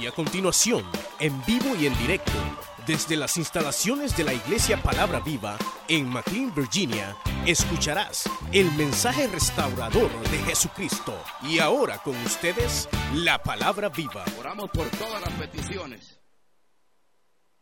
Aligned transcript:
Y 0.00 0.06
a 0.06 0.12
continuación, 0.12 0.84
en 1.20 1.44
vivo 1.44 1.76
y 1.76 1.86
en 1.86 1.96
directo, 1.98 2.32
desde 2.86 3.16
las 3.16 3.36
instalaciones 3.36 4.16
de 4.16 4.24
la 4.24 4.34
Iglesia 4.34 4.82
Palabra 4.82 5.20
Viva 5.20 5.56
en 5.88 6.08
McLean, 6.08 6.54
Virginia, 6.54 7.16
escucharás 7.46 8.28
el 8.52 8.70
mensaje 8.72 9.28
restaurador 9.28 10.10
de 10.30 10.38
Jesucristo. 10.38 11.16
Y 11.42 11.60
ahora 11.60 11.98
con 11.98 12.16
ustedes, 12.24 12.88
la 13.14 13.42
Palabra 13.42 13.88
Viva. 13.88 14.24
Oramos 14.38 14.70
por 14.70 14.88
todas 14.90 15.20
las 15.20 15.32
peticiones. 15.34 16.20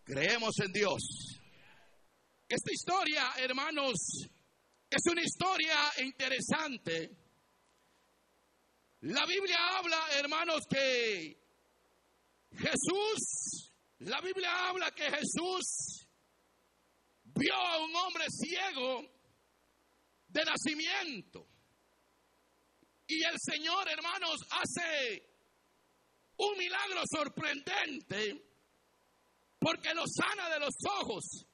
Creemos 0.05 0.59
en 0.61 0.73
Dios. 0.73 1.39
Esta 2.49 2.73
historia, 2.73 3.25
hermanos, 3.39 3.95
es 4.91 5.03
una 5.11 5.23
historia 5.23 5.77
interesante. 5.99 7.11
La 9.01 9.27
Biblia 9.27 9.59
habla, 9.79 9.99
hermanos, 10.19 10.67
que 10.69 11.42
Jesús, 12.57 13.73
la 14.01 14.21
Biblia 14.21 14.69
habla 14.69 14.91
que 14.91 15.05
Jesús 15.05 16.07
vio 17.25 17.55
a 17.55 17.85
un 17.85 17.95
hombre 17.97 18.25
ciego 18.29 19.03
de 20.29 20.45
nacimiento. 20.45 21.47
Y 23.07 23.23
el 23.25 23.37
Señor, 23.39 23.89
hermanos, 23.89 24.39
hace 24.51 25.23
un 26.37 26.59
milagro 26.59 27.03
sorprendente 27.11 28.53
porque 29.59 29.95
lo 29.95 30.05
sana 30.07 30.49
de 30.49 30.61
los 30.61 30.75
ojos. 31.01 31.47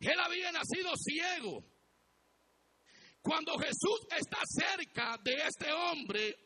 Él 0.00 0.20
había 0.20 0.52
nacido 0.52 0.92
ciego. 0.96 1.64
Cuando 3.22 3.58
Jesús 3.58 4.06
está 4.16 4.38
cerca 4.44 5.18
de 5.24 5.34
este 5.34 5.72
hombre, 5.72 6.45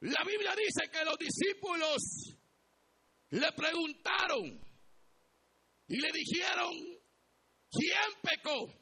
la 0.00 0.22
Biblia 0.24 0.54
dice 0.54 0.90
que 0.90 1.04
los 1.04 1.16
discípulos 1.18 2.02
le 3.30 3.52
preguntaron 3.52 4.60
y 5.88 5.96
le 6.00 6.08
dijeron, 6.12 6.74
¿quién 7.70 8.20
pecó? 8.22 8.72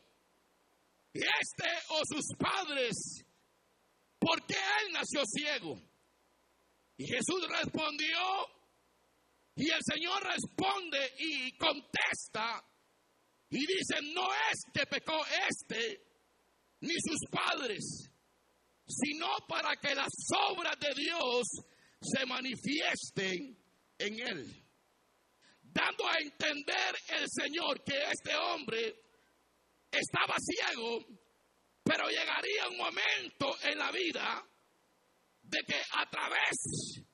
¿Este 1.12 1.70
o 1.90 2.00
sus 2.04 2.36
padres? 2.36 3.24
¿Por 4.18 4.44
qué 4.46 4.56
él 4.56 4.92
nació 4.92 5.22
ciego? 5.26 5.80
Y 6.96 7.06
Jesús 7.06 7.46
respondió, 7.48 8.18
y 9.56 9.70
el 9.70 9.80
Señor 9.84 10.22
responde 10.22 11.14
y 11.18 11.56
contesta, 11.56 12.64
y 13.50 13.58
dice, 13.58 14.00
no 14.14 14.26
es 14.50 14.60
que 14.72 14.86
pecó 14.86 15.20
este, 15.48 16.00
ni 16.80 16.94
sus 16.94 17.30
padres, 17.30 18.10
sino 18.86 19.28
para 19.48 19.76
que 19.76 19.94
las 19.94 20.12
obras 20.50 20.78
de 20.78 20.94
Dios 20.94 21.42
se 22.00 22.26
manifiesten 22.26 23.56
en 23.98 24.20
él. 24.20 24.64
Dando 25.62 26.06
a 26.06 26.18
entender 26.18 26.94
el 27.08 27.26
Señor 27.28 27.82
que 27.82 27.98
este 28.12 28.34
hombre 28.36 28.94
estaba 29.90 30.36
ciego, 30.38 31.04
pero 31.82 32.08
llegaría 32.08 32.68
un 32.68 32.76
momento 32.76 33.56
en 33.62 33.78
la 33.78 33.90
vida 33.90 34.44
de 35.42 35.62
que 35.66 35.80
a 35.92 36.08
través 36.08 37.04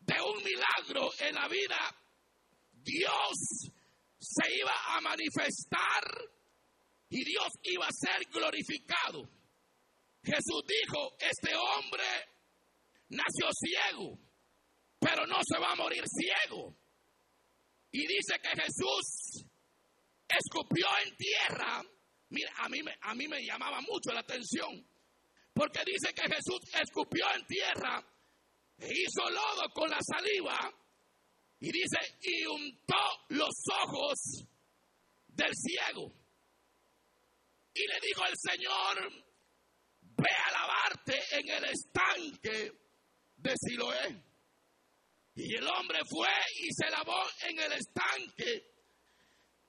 de 0.00 0.14
un 0.22 0.42
milagro 0.42 1.10
en 1.18 1.34
la 1.34 1.48
vida, 1.48 1.78
Dios 2.72 3.70
se 4.18 4.56
iba 4.56 4.96
a 4.96 5.00
manifestar 5.00 6.30
y 7.10 7.24
Dios 7.24 7.48
iba 7.62 7.86
a 7.86 7.92
ser 7.92 8.24
glorificado. 8.30 9.39
Jesús 10.22 10.62
dijo, 10.66 11.16
este 11.18 11.54
hombre 11.54 12.04
nació 13.08 13.48
ciego, 13.52 14.18
pero 14.98 15.26
no 15.26 15.38
se 15.42 15.58
va 15.58 15.72
a 15.72 15.76
morir 15.76 16.04
ciego. 16.06 16.76
Y 17.92 18.06
dice 18.06 18.38
que 18.40 18.50
Jesús 18.50 19.44
escupió 20.28 20.86
en 21.04 21.16
tierra. 21.16 21.82
Mira, 22.28 22.52
a 22.58 22.68
mí, 22.68 22.80
a 23.00 23.14
mí 23.14 23.28
me 23.28 23.42
llamaba 23.44 23.80
mucho 23.80 24.12
la 24.12 24.20
atención, 24.20 24.86
porque 25.52 25.80
dice 25.84 26.14
que 26.14 26.22
Jesús 26.22 26.60
escupió 26.80 27.24
en 27.34 27.44
tierra 27.46 28.06
e 28.78 28.88
hizo 28.88 29.28
lodo 29.28 29.68
con 29.74 29.90
la 29.90 29.98
saliva 30.00 30.72
y 31.58 31.70
dice, 31.72 31.98
y 32.22 32.46
untó 32.46 32.96
los 33.30 33.54
ojos 33.82 34.46
del 35.28 35.52
ciego. 35.54 36.12
Y 37.74 37.86
le 37.86 38.00
dijo 38.00 38.24
al 38.24 38.34
Señor, 38.36 39.29
ve 40.20 40.34
a 40.46 40.50
lavarte 40.52 41.18
en 41.38 41.48
el 41.48 41.64
estanque 41.64 42.72
de 43.36 43.54
Siloé. 43.56 44.24
Y 45.34 45.54
el 45.56 45.66
hombre 45.66 46.00
fue 46.08 46.28
y 46.60 46.68
se 46.72 46.90
lavó 46.90 47.22
en 47.42 47.58
el 47.58 47.72
estanque 47.72 48.64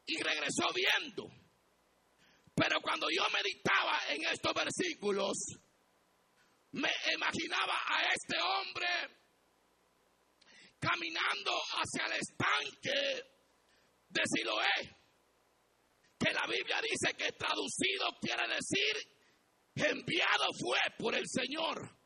y 0.06 0.22
regresó 0.22 0.74
viendo. 0.74 1.28
Pero 2.54 2.82
cuando 2.82 3.08
yo 3.10 3.24
meditaba 3.30 4.00
en 4.10 4.24
estos 4.26 4.54
versículos, 4.54 5.34
me 6.72 6.92
imaginaba 7.16 7.78
a 7.88 8.04
este 8.14 8.38
hombre 8.40 8.88
caminando 10.80 11.52
hacia 11.74 12.06
el 12.08 12.20
estanque 12.20 13.24
de 14.10 14.22
Siloé, 14.26 14.98
que 16.20 16.34
la 16.34 16.46
Biblia 16.48 16.82
dice 16.82 17.14
que 17.16 17.32
traducido 17.34 18.18
quiere 18.20 18.48
decir 18.48 19.21
enviado 19.76 20.46
fue 20.60 20.80
por 20.98 21.16
el 21.16 21.28
Señor. 21.28 21.98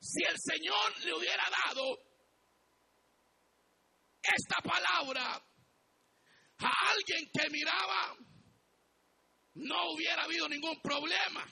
Si 0.00 0.22
el 0.24 0.36
Señor 0.38 1.00
le 1.04 1.14
hubiera 1.14 1.44
dado 1.64 1.98
esta 4.22 4.56
palabra 4.62 5.42
a 6.58 6.90
alguien 6.90 7.30
que 7.32 7.50
miraba, 7.50 8.16
no 9.54 9.92
hubiera 9.92 10.24
habido 10.24 10.48
ningún 10.48 10.80
problema. 10.80 11.46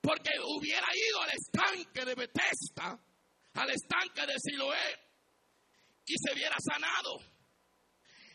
Porque 0.00 0.30
hubiera 0.44 0.86
ido 0.94 1.22
al 1.22 1.30
estanque 1.30 2.04
de 2.04 2.14
Bethesda, 2.14 2.98
al 3.54 3.70
estanque 3.70 4.26
de 4.26 4.34
Siloé, 4.38 5.06
y 6.06 6.14
se 6.16 6.32
hubiera 6.32 6.56
sanado. 6.60 7.35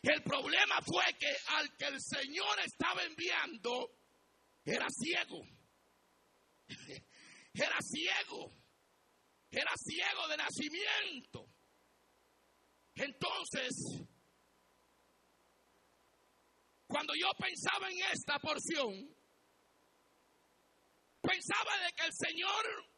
El 0.02 0.24
problema 0.24 0.80
fue 0.84 1.04
que 1.20 1.32
al 1.48 1.78
que 1.78 1.86
el 1.86 2.02
Señor 2.02 2.60
estaba 2.66 3.04
enviando 3.04 3.92
era 4.64 4.88
ciego. 4.90 5.42
Era 7.54 7.78
ciego. 7.82 8.52
Era 9.52 9.72
ciego 9.76 10.28
de 10.30 10.38
nacimiento. 10.38 11.46
Entonces, 12.96 13.76
cuando 16.88 17.14
yo 17.14 17.30
pensaba 17.38 17.92
en 17.92 17.98
esta 18.14 18.40
porción, 18.40 19.16
pensaba 21.22 21.78
de 21.86 21.94
que 21.94 22.06
el 22.06 22.14
Señor 22.14 22.92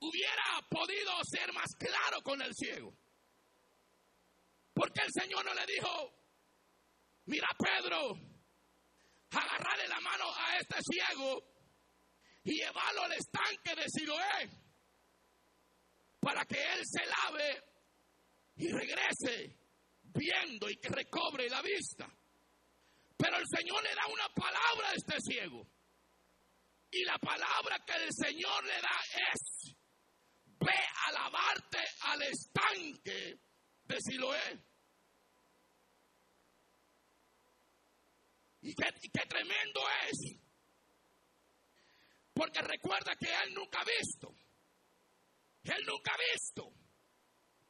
hubiera 0.00 0.68
podido 0.70 1.12
ser 1.24 1.52
más 1.52 1.74
claro 1.76 2.22
con 2.22 2.40
el 2.40 2.54
ciego. 2.54 2.96
Porque 4.76 5.00
el 5.00 5.10
Señor 5.10 5.42
no 5.42 5.54
le 5.54 5.64
dijo, 5.64 6.12
mira 7.24 7.48
Pedro, 7.58 8.12
agarrarle 9.30 9.88
la 9.88 10.00
mano 10.00 10.24
a 10.36 10.58
este 10.58 10.76
ciego 10.82 11.42
y 12.44 12.56
llevarlo 12.56 13.04
al 13.04 13.12
estanque 13.12 13.74
de 13.74 13.88
Siloé 13.88 14.50
para 16.20 16.44
que 16.44 16.60
él 16.60 16.82
se 16.84 17.06
lave 17.06 17.64
y 18.56 18.68
regrese 18.70 19.56
viendo 20.02 20.68
y 20.68 20.76
que 20.76 20.90
recobre 20.90 21.48
la 21.48 21.62
vista. 21.62 22.06
Pero 23.16 23.38
el 23.38 23.46
Señor 23.46 23.82
le 23.82 23.94
da 23.94 24.06
una 24.08 24.28
palabra 24.34 24.90
a 24.90 24.92
este 24.92 25.16
ciego. 25.22 25.66
Y 26.90 27.02
la 27.02 27.16
palabra 27.16 27.82
que 27.86 27.94
el 27.94 28.12
Señor 28.12 28.62
le 28.64 28.80
da 28.82 29.00
es, 29.32 29.74
ve 30.60 30.78
a 31.06 31.12
lavarte 31.12 31.78
al 32.02 32.22
estanque 32.22 33.46
de 33.86 34.00
Siloé. 34.00 34.75
Y 38.66 38.74
qué, 38.74 39.26
tremendo 39.28 39.80
es. 40.10 40.36
Porque 42.34 42.60
recuerda 42.62 43.14
que 43.14 43.28
él 43.44 43.54
nunca 43.54 43.80
ha 43.80 43.84
visto. 43.84 44.34
Él 45.62 45.86
nunca 45.86 46.12
ha 46.12 46.34
visto. 46.34 46.72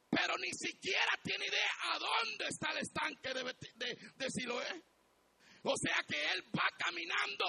Pero 0.09 0.35
ni 0.39 0.49
siquiera 0.53 1.11
tiene 1.23 1.45
idea 1.45 1.71
a 1.93 1.99
dónde 1.99 2.47
está 2.47 2.71
el 2.71 2.79
estanque 2.79 3.31
de, 3.31 4.13
de 4.15 4.29
Siloé. 4.31 4.83
O 5.61 5.75
sea 5.77 6.03
que 6.07 6.31
él 6.31 6.43
va 6.57 6.67
caminando 6.79 7.45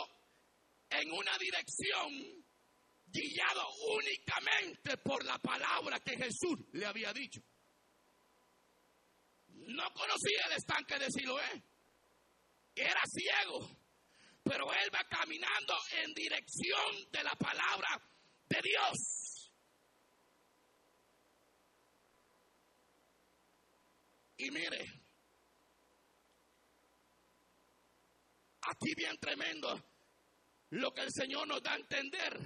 en 0.91 1.11
una 1.11 1.39
dirección 1.39 2.44
guiado 3.06 3.67
únicamente 3.97 4.99
por 4.99 5.25
la 5.25 5.39
palabra 5.39 6.01
que 6.01 6.19
Jesús 6.19 6.67
le 6.73 6.85
había 6.85 7.15
dicho. 7.15 7.41
No 9.49 9.91
conocía 9.94 10.44
el 10.49 10.53
estanque 10.53 10.99
de 10.99 11.11
Siloé 11.11 11.78
era 12.81 13.01
ciego, 13.07 13.69
pero 14.43 14.73
él 14.73 14.91
va 14.95 15.05
caminando 15.09 15.75
en 16.03 16.15
dirección 16.15 17.11
de 17.11 17.23
la 17.23 17.33
palabra 17.33 17.89
de 18.49 18.61
Dios. 18.63 19.53
Y 24.39 24.51
mire, 24.51 24.85
aquí 28.63 28.95
bien 28.95 29.19
tremendo 29.19 29.85
lo 30.71 30.93
que 30.93 31.03
el 31.03 31.13
Señor 31.13 31.49
nos 31.49 31.63
da 31.63 31.73
a 31.73 31.77
entender. 31.77 32.39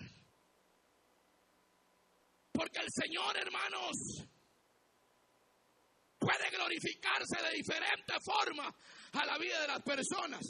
Porque 2.52 2.78
el 2.78 2.88
Señor, 2.90 3.36
hermanos, 3.36 3.96
puede 6.18 6.50
glorificarse 6.50 7.42
de 7.42 7.56
diferentes 7.56 8.16
formas 8.24 8.74
a 9.12 9.26
la 9.26 9.38
vida 9.38 9.60
de 9.60 9.68
las 9.68 9.82
personas. 9.82 10.40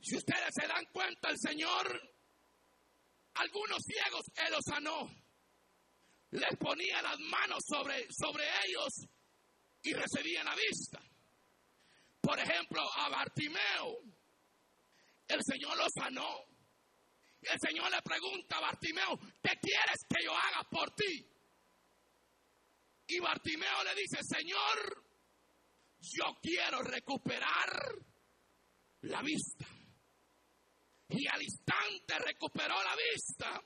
Si 0.00 0.16
ustedes 0.16 0.50
se 0.54 0.66
dan 0.66 0.84
cuenta, 0.92 1.30
el 1.30 1.38
Señor, 1.38 2.00
algunos 3.34 3.78
ciegos, 3.82 4.22
Él 4.34 4.52
los 4.52 4.64
sanó. 4.64 5.10
Les 6.32 6.56
ponía 6.58 7.02
las 7.02 7.18
manos 7.18 7.58
sobre, 7.66 8.06
sobre 8.10 8.44
ellos 8.66 8.88
y 9.82 9.92
recibían 9.92 10.44
la 10.44 10.54
vista. 10.54 11.00
Por 12.20 12.38
ejemplo, 12.38 12.82
a 12.96 13.08
Bartimeo, 13.08 13.98
el 15.28 15.40
Señor 15.42 15.76
lo 15.76 15.86
sanó. 15.94 16.44
El 17.42 17.58
Señor 17.58 17.90
le 17.90 18.02
pregunta 18.02 18.58
a 18.58 18.60
Bartimeo, 18.60 19.18
¿qué 19.42 19.58
quieres 19.60 20.04
que 20.08 20.24
yo 20.24 20.32
haga 20.32 20.62
por 20.70 20.94
ti? 20.94 21.26
Y 23.06 23.18
Bartimeo 23.18 23.84
le 23.84 23.94
dice, 23.94 24.18
Señor, 24.22 25.09
yo 26.00 26.38
quiero 26.40 26.82
recuperar 26.82 27.94
la 29.02 29.22
vista. 29.22 29.66
Y 31.08 31.26
al 31.26 31.42
instante 31.42 32.18
recuperó 32.18 32.74
la 32.82 32.96
vista. 32.96 33.62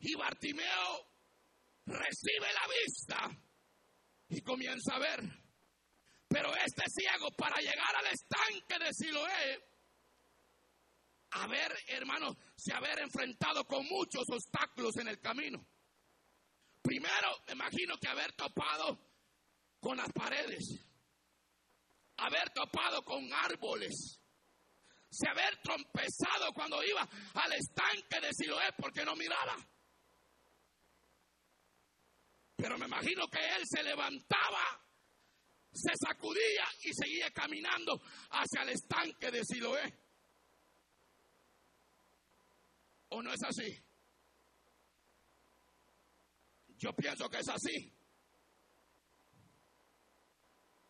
Y 0.00 0.14
Bartimeo 0.14 1.06
recibe 1.86 2.52
la 2.52 2.68
vista 2.68 3.30
y 4.28 4.40
comienza 4.42 4.96
a 4.96 4.98
ver. 4.98 5.20
Pero 6.28 6.54
este 6.56 6.84
ciego 6.88 7.30
para 7.36 7.56
llegar 7.60 7.94
al 7.96 8.06
estanque 8.06 8.84
de 8.84 8.92
Siloé, 8.92 9.64
haber, 11.32 11.72
hermano, 11.88 12.36
se 12.56 12.72
haber 12.72 13.00
enfrentado 13.00 13.64
con 13.64 13.86
muchos 13.86 14.24
obstáculos 14.30 14.96
en 14.96 15.08
el 15.08 15.20
camino. 15.20 15.64
Primero, 16.80 17.28
me 17.46 17.52
imagino 17.52 17.96
que 17.98 18.08
haber 18.08 18.32
topado 18.32 18.98
con 19.78 19.96
las 19.96 20.10
paredes, 20.12 20.80
haber 22.22 22.50
topado 22.50 23.04
con 23.04 23.32
árboles, 23.32 24.20
se 25.10 25.28
haber 25.28 25.60
trompezado 25.62 26.52
cuando 26.54 26.82
iba 26.84 27.08
al 27.34 27.52
estanque 27.52 28.20
de 28.20 28.32
Siloé 28.32 28.72
porque 28.78 29.04
no 29.04 29.14
miraba. 29.16 29.56
Pero 32.56 32.78
me 32.78 32.86
imagino 32.86 33.26
que 33.28 33.40
él 33.56 33.62
se 33.64 33.82
levantaba, 33.82 34.80
se 35.72 35.92
sacudía 36.00 36.64
y 36.84 36.92
seguía 36.94 37.30
caminando 37.30 38.00
hacia 38.30 38.62
el 38.62 38.70
estanque 38.70 39.30
de 39.30 39.44
Siloé. 39.44 39.98
¿O 43.08 43.22
no 43.22 43.32
es 43.32 43.42
así? 43.42 43.84
Yo 46.78 46.94
pienso 46.94 47.28
que 47.28 47.38
es 47.38 47.48
así. 47.48 47.91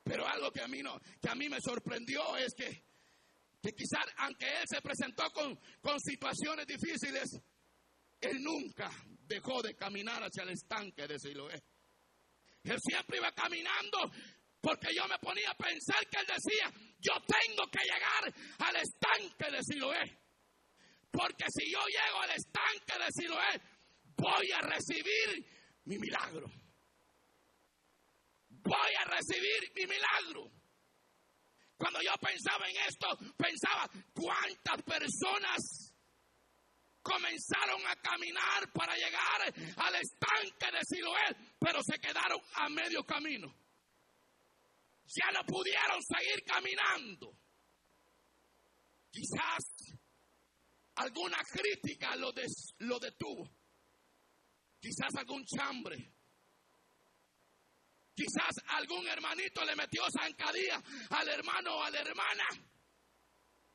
Pero 0.02 0.26
algo 0.26 0.50
que 0.50 0.60
a 0.60 0.68
mí 0.68 0.82
no, 0.82 0.98
que 1.20 1.28
a 1.28 1.34
mí 1.34 1.48
me 1.48 1.60
sorprendió 1.60 2.36
es 2.36 2.52
que, 2.54 2.84
que 3.62 3.72
quizás 3.72 4.04
aunque 4.18 4.46
él 4.46 4.64
se 4.68 4.80
presentó 4.80 5.24
con, 5.30 5.58
con 5.80 5.98
situaciones 6.00 6.66
difíciles, 6.66 7.30
él 8.20 8.42
nunca 8.42 8.90
dejó 9.26 9.62
de 9.62 9.74
caminar 9.74 10.22
hacia 10.22 10.42
el 10.42 10.50
estanque 10.50 11.06
de 11.06 11.18
Siloé. 11.18 11.62
Él 12.64 12.78
siempre 12.80 13.18
iba 13.18 13.32
caminando 13.32 13.98
porque 14.60 14.94
yo 14.94 15.06
me 15.08 15.18
ponía 15.18 15.50
a 15.50 15.56
pensar 15.56 16.06
que 16.08 16.20
él 16.20 16.26
decía, 16.26 16.72
yo 17.00 17.12
tengo 17.26 17.64
que 17.70 17.80
llegar 17.82 18.32
al 18.58 18.76
estanque 18.76 19.50
de 19.50 19.62
Siloé. 19.62 20.18
Porque 21.10 21.44
si 21.50 21.70
yo 21.70 21.80
llego 21.86 22.20
al 22.20 22.30
estanque 22.30 23.04
de 23.04 23.10
Siloé, 23.10 23.60
voy 24.16 24.52
a 24.52 24.60
recibir 24.60 25.44
mi 25.84 25.98
milagro. 25.98 26.61
Recibir 29.22 29.72
mi 29.76 29.86
milagro. 29.86 30.50
Cuando 31.76 32.00
yo 32.00 32.12
pensaba 32.20 32.68
en 32.68 32.76
esto, 32.88 33.06
pensaba 33.36 33.88
cuántas 34.12 34.82
personas 34.82 35.94
comenzaron 37.02 37.86
a 37.86 37.96
caminar 37.96 38.72
para 38.72 38.96
llegar 38.96 39.42
al 39.76 39.94
estanque 39.94 40.72
de 40.72 40.80
Siloé, 40.84 41.54
pero 41.58 41.80
se 41.82 41.98
quedaron 41.98 42.40
a 42.54 42.68
medio 42.68 43.04
camino. 43.04 43.52
Ya 45.06 45.30
no 45.32 45.44
pudieron 45.44 46.00
seguir 46.02 46.44
caminando. 46.44 47.36
Quizás 49.10 49.64
alguna 50.96 51.38
crítica 51.44 52.16
lo, 52.16 52.32
lo 52.78 52.98
detuvo. 52.98 53.48
Quizás 54.80 55.14
algún 55.16 55.44
chambre. 55.44 56.11
Quizás 58.14 58.54
algún 58.68 59.06
hermanito 59.08 59.64
le 59.64 59.74
metió 59.74 60.02
zancadilla 60.10 60.82
al 61.10 61.28
hermano 61.28 61.76
o 61.76 61.82
a 61.82 61.90
la 61.90 62.00
hermana. 62.00 62.44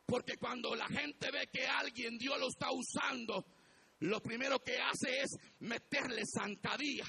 Porque 0.06 0.38
cuando 0.38 0.76
la 0.76 0.88
gente 0.88 1.32
ve 1.32 1.48
que 1.52 1.66
alguien 1.66 2.18
Dios 2.18 2.40
lo 2.40 2.48
está 2.48 2.68
usando, 2.72 3.46
lo 4.00 4.22
primero 4.22 4.60
que 4.60 4.78
hace 4.80 5.22
es 5.22 5.32
meterle 5.60 6.24
zancadilla. 6.26 7.06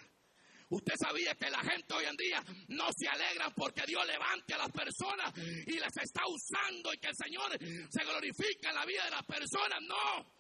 Usted 0.71 0.95
sabía 1.01 1.35
que 1.35 1.51
la 1.51 1.61
gente 1.61 1.95
hoy 1.95 2.05
en 2.05 2.17
día 2.17 2.45
no 2.69 2.89
se 2.95 3.09
alegra 3.09 3.51
porque 3.55 3.85
Dios 3.87 4.07
levante 4.07 4.53
a 4.55 4.59
las 4.59 4.71
personas 4.71 5.33
y 5.67 5.79
las 5.79 5.97
está 5.97 6.23
usando 6.27 6.93
y 6.93 6.99
que 6.99 7.09
el 7.09 7.17
Señor 7.17 7.59
se 7.91 8.05
glorifica 8.05 8.69
en 8.69 8.75
la 8.75 8.85
vida 8.85 9.05
de 9.05 9.11
las 9.11 9.25
personas. 9.25 9.81
No. 9.83 10.39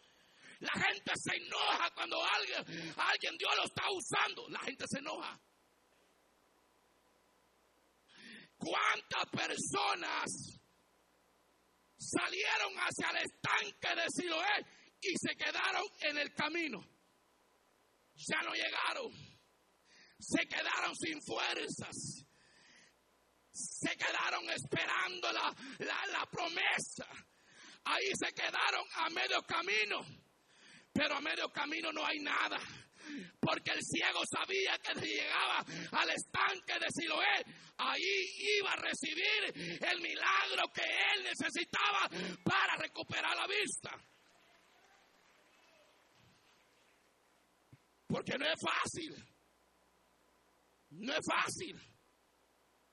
La 0.61 0.73
gente 0.73 1.13
se 1.15 1.37
enoja 1.37 1.91
cuando 1.95 2.23
alguien, 2.23 2.93
alguien 2.97 3.37
Dios 3.39 3.53
lo 3.57 3.65
está 3.65 3.85
usando. 3.91 4.49
La 4.51 4.59
gente 4.61 4.85
se 4.89 4.99
enoja. 4.99 5.39
¿Cuántas 8.69 9.25
personas 9.31 10.61
salieron 11.97 12.75
hacia 12.77 13.11
el 13.11 13.17
estanque 13.25 13.95
de 13.95 14.07
Siloé 14.11 14.67
y 15.01 15.15
se 15.17 15.35
quedaron 15.37 15.87
en 16.03 16.19
el 16.19 16.35
camino? 16.35 16.85
Ya 18.15 18.43
no 18.43 18.53
llegaron. 18.53 19.11
Se 20.19 20.47
quedaron 20.47 20.95
sin 20.97 21.23
fuerzas. 21.23 22.27
Se 23.51 23.97
quedaron 23.97 24.51
esperando 24.51 25.33
la, 25.33 25.55
la, 25.79 26.07
la 26.13 26.27
promesa. 26.27 27.09
Ahí 27.85 28.11
se 28.23 28.35
quedaron 28.35 28.87
a 28.97 29.09
medio 29.09 29.43
camino. 29.45 30.05
Pero 30.93 31.17
a 31.17 31.21
medio 31.23 31.51
camino 31.51 31.91
no 31.91 32.05
hay 32.05 32.19
nada. 32.19 32.61
Porque 33.41 33.71
el 33.73 33.83
ciego 33.83 34.21
sabía 34.31 34.79
que 34.79 35.01
si 35.01 35.07
llegaba 35.07 35.65
al 35.93 36.11
estanque 36.11 36.79
de 36.79 36.87
Siloé, 36.91 37.45
ahí 37.79 38.59
iba 38.59 38.73
a 38.73 38.77
recibir 38.77 39.81
el 39.83 40.01
milagro 40.01 40.71
que 40.73 40.83
él 40.83 41.25
necesitaba 41.25 42.09
para 42.43 42.77
recuperar 42.77 43.37
la 43.37 43.47
vista. 43.47 43.91
Porque 48.07 48.39
no 48.39 48.47
es 48.47 48.61
fácil. 48.61 49.25
No 50.91 51.13
es 51.13 51.27
fácil. 51.27 51.81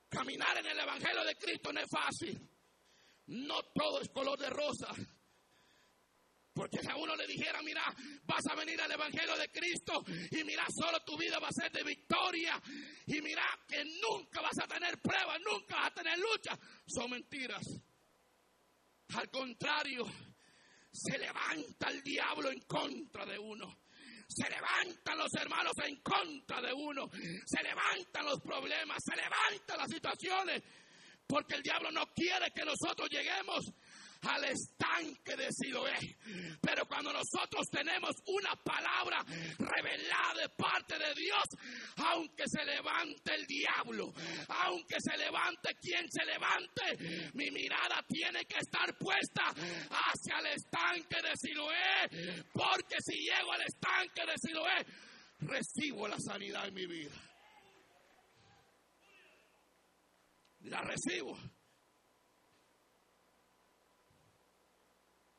Caminar 0.08 0.58
en 0.58 0.66
el 0.66 0.78
Evangelio 0.78 1.24
de 1.24 1.36
Cristo 1.36 1.72
no 1.72 1.80
es 1.80 1.88
fácil. 1.90 2.50
No 3.26 3.62
todo 3.74 4.00
es 4.00 4.08
color 4.10 4.38
de 4.38 4.50
rosa. 4.50 4.94
Porque 6.56 6.78
si 6.80 6.88
a 6.88 6.96
uno 6.96 7.14
le 7.14 7.26
dijera, 7.26 7.60
mira, 7.60 7.82
vas 8.24 8.46
a 8.50 8.54
venir 8.54 8.80
al 8.80 8.90
Evangelio 8.90 9.36
de 9.36 9.50
Cristo 9.50 10.02
y 10.30 10.42
mira, 10.42 10.64
solo 10.74 11.00
tu 11.04 11.14
vida 11.18 11.38
va 11.38 11.48
a 11.48 11.52
ser 11.52 11.70
de 11.70 11.84
victoria 11.84 12.58
y 13.04 13.20
mira 13.20 13.44
que 13.68 13.84
nunca 13.84 14.40
vas 14.40 14.58
a 14.62 14.66
tener 14.66 14.98
pruebas, 15.02 15.38
nunca 15.44 15.76
vas 15.76 15.88
a 15.88 15.94
tener 15.94 16.18
lucha, 16.18 16.58
son 16.86 17.10
mentiras. 17.10 17.62
Al 19.16 19.28
contrario, 19.30 20.06
se 20.90 21.18
levanta 21.18 21.90
el 21.90 22.02
diablo 22.02 22.50
en 22.50 22.60
contra 22.60 23.26
de 23.26 23.38
uno. 23.38 23.80
Se 24.26 24.48
levantan 24.48 25.18
los 25.18 25.34
hermanos 25.34 25.74
en 25.84 26.00
contra 26.00 26.62
de 26.62 26.72
uno. 26.72 27.10
Se 27.44 27.62
levantan 27.62 28.24
los 28.24 28.40
problemas, 28.40 28.96
se 29.04 29.14
levantan 29.14 29.76
las 29.76 29.90
situaciones. 29.90 30.62
Porque 31.26 31.56
el 31.56 31.62
diablo 31.62 31.90
no 31.90 32.06
quiere 32.14 32.50
que 32.50 32.64
nosotros 32.64 33.10
lleguemos 33.10 33.60
al 34.28 34.44
estanque 34.44 35.36
de 35.36 35.48
Siloé. 35.52 36.16
Pero 36.60 36.86
cuando 36.86 37.12
nosotros 37.12 37.68
tenemos 37.70 38.12
una 38.26 38.54
palabra 38.56 39.24
revelada 39.58 40.42
de 40.42 40.48
parte 40.50 40.98
de 40.98 41.14
Dios, 41.14 41.44
aunque 41.96 42.44
se 42.46 42.64
levante 42.64 43.34
el 43.34 43.46
diablo, 43.46 44.12
aunque 44.48 44.96
se 44.98 45.16
levante 45.16 45.74
quien 45.80 46.10
se 46.10 46.24
levante, 46.24 47.30
mi 47.34 47.50
mirada 47.50 48.04
tiene 48.08 48.44
que 48.44 48.58
estar 48.58 48.96
puesta 48.98 49.42
hacia 49.44 50.38
el 50.40 50.46
estanque 50.46 51.22
de 51.22 51.36
Siloé. 51.36 52.44
Porque 52.52 52.96
si 53.00 53.18
llego 53.18 53.52
al 53.52 53.62
estanque 53.62 54.22
de 54.26 54.34
Siloé, 54.36 54.86
recibo 55.40 56.08
la 56.08 56.18
sanidad 56.18 56.66
en 56.68 56.74
mi 56.74 56.86
vida. 56.86 57.14
La 60.62 60.80
recibo. 60.82 61.38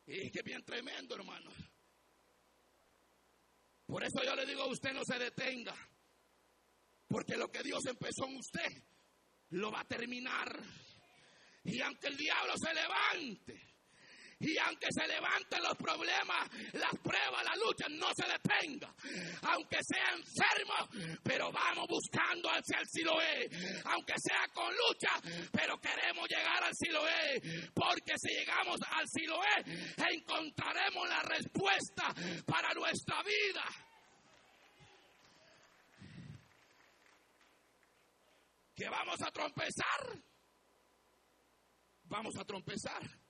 Y 0.07 0.31
que 0.31 0.41
bien 0.41 0.63
tremendo, 0.63 1.15
hermano. 1.15 1.51
Por 3.85 4.03
eso 4.03 4.23
yo 4.23 4.35
le 4.35 4.45
digo 4.45 4.61
a 4.63 4.67
usted 4.67 4.93
no 4.93 5.01
se 5.05 5.19
detenga. 5.19 5.75
Porque 7.07 7.37
lo 7.37 7.49
que 7.49 7.63
Dios 7.63 7.85
empezó 7.85 8.25
en 8.25 8.37
usted, 8.37 8.83
lo 9.49 9.71
va 9.71 9.81
a 9.81 9.87
terminar. 9.87 10.61
Y 11.63 11.81
aunque 11.81 12.07
el 12.07 12.17
diablo 12.17 12.53
se 12.57 12.73
levante, 12.73 13.76
y 14.39 14.55
aunque 14.59 14.87
se 14.91 15.07
levanten 15.07 15.63
los 15.63 15.75
problemas, 15.77 16.47
las 16.73 16.93
pruebas, 17.01 17.43
la 17.43 17.55
lucha, 17.55 17.87
no 17.89 18.07
se 18.13 18.27
detenga. 18.27 18.93
Aunque 19.41 19.77
sea 19.81 20.13
enfermo, 20.13 21.17
pero 21.23 21.51
vamos 21.51 21.87
buscando 21.87 22.47
hacia 22.49 22.79
el 22.79 22.87
Siloé. 22.87 23.49
Aunque 23.85 24.13
sea 24.17 24.47
con 24.53 24.71
lucha, 24.71 25.09
pero 25.51 25.79
queremos 25.79 26.27
llegar 26.29 26.63
al 26.63 26.75
Siloé. 26.75 27.41
Porque 27.73 28.13
si 28.17 28.29
llegamos 28.29 28.79
al 28.91 29.07
Siloé, 29.07 29.93
encontraremos 30.11 31.09
la 31.09 31.21
respuesta 31.23 32.13
para 32.45 32.73
nuestra 32.75 33.23
vida. 33.23 33.63
Que 38.75 38.87
vamos 38.87 39.19
a 39.19 39.31
trompezar. 39.31 40.21
Vamos 42.03 42.37
a 42.37 42.45
trompezar 42.45 43.26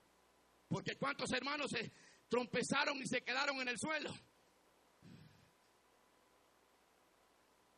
porque 0.67 0.95
cuántos 0.97 1.31
hermanos 1.31 1.67
se 1.71 1.91
trompezaron 2.27 2.97
y 2.97 3.07
se 3.07 3.21
quedaron 3.21 3.59
en 3.61 3.69
el 3.69 3.77
suelo. 3.79 4.13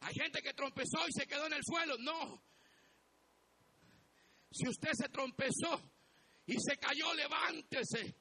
Hay 0.01 0.13
gente 0.13 0.41
que 0.41 0.53
trompezó 0.53 1.07
y 1.07 1.11
se 1.11 1.27
quedó 1.27 1.45
en 1.47 1.53
el 1.53 1.63
suelo. 1.63 1.97
No. 1.99 2.41
Si 4.51 4.67
usted 4.67 4.91
se 4.93 5.09
trompezó 5.09 5.79
y 6.45 6.55
se 6.59 6.77
cayó, 6.77 7.13
levántese. 7.13 8.15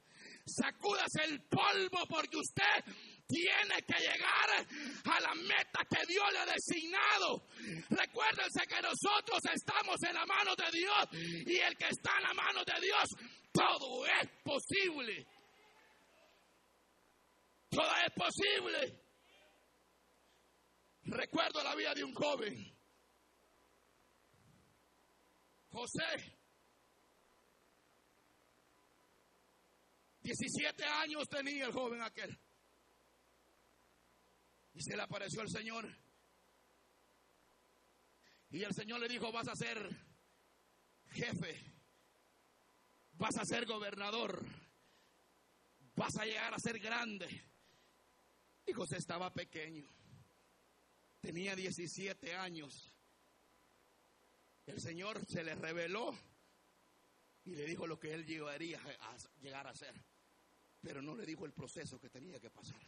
Sacúdase 0.45 1.23
el 1.25 1.41
polvo 1.43 2.05
porque 2.07 2.37
usted 2.37 2.83
tiene 3.27 3.81
que 3.83 3.99
llegar 3.99 4.67
a 5.05 5.19
la 5.19 5.35
meta 5.35 5.85
que 5.89 6.05
Dios 6.07 6.25
le 6.33 6.39
ha 6.39 6.45
designado. 6.45 7.47
Recuérdense 7.89 8.65
que 8.67 8.81
nosotros 8.81 9.39
estamos 9.53 9.95
en 10.07 10.13
la 10.15 10.25
mano 10.25 10.55
de 10.55 10.71
Dios 10.71 11.45
y 11.47 11.55
el 11.57 11.77
que 11.77 11.87
está 11.87 12.17
en 12.17 12.23
la 12.23 12.33
mano 12.33 12.63
de 12.65 12.81
Dios 12.81 13.05
todo 13.51 14.05
es 14.05 14.29
posible. 14.43 15.27
Todo 17.69 17.91
es 18.05 18.13
posible. 18.13 19.03
Recuerdo 21.03 21.63
la 21.63 21.75
vida 21.75 21.93
de 21.93 22.03
un 22.03 22.13
joven. 22.13 22.77
José. 25.69 26.35
17 30.21 30.83
años 30.83 31.27
tenía 31.27 31.65
el 31.65 31.71
joven 31.71 32.01
aquel. 32.01 32.39
Y 34.73 34.81
se 34.81 34.95
le 34.95 35.01
apareció 35.01 35.41
el 35.41 35.49
Señor. 35.49 35.89
Y 38.51 38.63
el 38.63 38.73
Señor 38.73 38.99
le 38.99 39.07
dijo, 39.07 39.31
vas 39.31 39.47
a 39.47 39.55
ser 39.55 39.89
jefe 41.11 41.78
vas 43.19 43.37
a 43.37 43.45
ser 43.45 43.65
gobernador, 43.65 44.43
vas 45.95 46.17
a 46.17 46.25
llegar 46.25 46.53
a 46.53 46.59
ser 46.59 46.79
grande. 46.79 47.27
Y 48.65 48.73
José 48.73 48.97
estaba 48.97 49.31
pequeño, 49.33 49.87
tenía 51.19 51.55
17 51.55 52.35
años. 52.35 52.93
El 54.65 54.79
Señor 54.79 55.23
se 55.27 55.43
le 55.43 55.53
reveló 55.55 56.17
y 57.43 57.55
le 57.55 57.65
dijo 57.65 57.87
lo 57.87 57.99
que 57.99 58.13
él 58.13 58.25
llegaría 58.25 58.79
a 58.79 59.17
llegar 59.41 59.67
a 59.67 59.75
ser, 59.75 59.93
pero 60.81 61.01
no 61.01 61.15
le 61.15 61.25
dijo 61.25 61.45
el 61.45 61.53
proceso 61.53 61.99
que 61.99 62.09
tenía 62.09 62.39
que 62.39 62.49
pasar. 62.49 62.81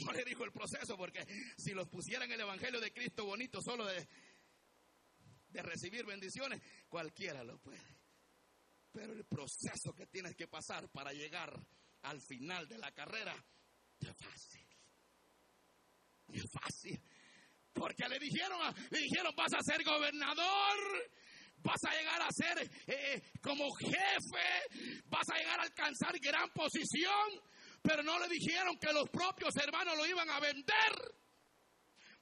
No 0.00 0.12
le 0.12 0.22
dijo 0.24 0.44
el 0.44 0.52
proceso 0.52 0.96
porque 0.96 1.26
si 1.56 1.72
los 1.72 1.88
pusieran 1.88 2.30
el 2.30 2.40
Evangelio 2.40 2.78
de 2.78 2.92
Cristo 2.92 3.24
bonito 3.24 3.62
solo 3.62 3.86
de, 3.86 4.06
de 5.48 5.62
recibir 5.62 6.04
bendiciones, 6.04 6.60
cualquiera 6.88 7.42
lo 7.42 7.58
puede. 7.58 7.97
Pero 8.98 9.12
el 9.12 9.24
proceso 9.26 9.94
que 9.94 10.08
tienes 10.08 10.34
que 10.34 10.48
pasar 10.48 10.88
para 10.88 11.12
llegar 11.12 11.56
al 12.02 12.20
final 12.20 12.66
de 12.66 12.78
la 12.78 12.90
carrera 12.90 13.32
es 14.00 14.16
fácil. 14.16 14.66
Es 16.26 16.42
fácil. 16.50 17.00
Porque 17.72 18.08
le 18.08 18.18
dijeron, 18.18 18.58
le 18.90 18.98
dijeron, 18.98 19.32
vas 19.36 19.52
a 19.54 19.62
ser 19.62 19.84
gobernador, 19.84 21.12
vas 21.58 21.80
a 21.84 21.94
llegar 21.94 22.22
a 22.22 22.28
ser 22.32 22.68
eh, 22.88 23.22
como 23.40 23.72
jefe, 23.76 25.04
vas 25.04 25.28
a 25.32 25.38
llegar 25.38 25.60
a 25.60 25.62
alcanzar 25.62 26.18
gran 26.18 26.50
posición, 26.50 27.40
pero 27.80 28.02
no 28.02 28.18
le 28.18 28.26
dijeron 28.28 28.80
que 28.80 28.92
los 28.92 29.08
propios 29.10 29.54
hermanos 29.58 29.96
lo 29.96 30.06
iban 30.06 30.28
a 30.28 30.40
vender. 30.40 31.14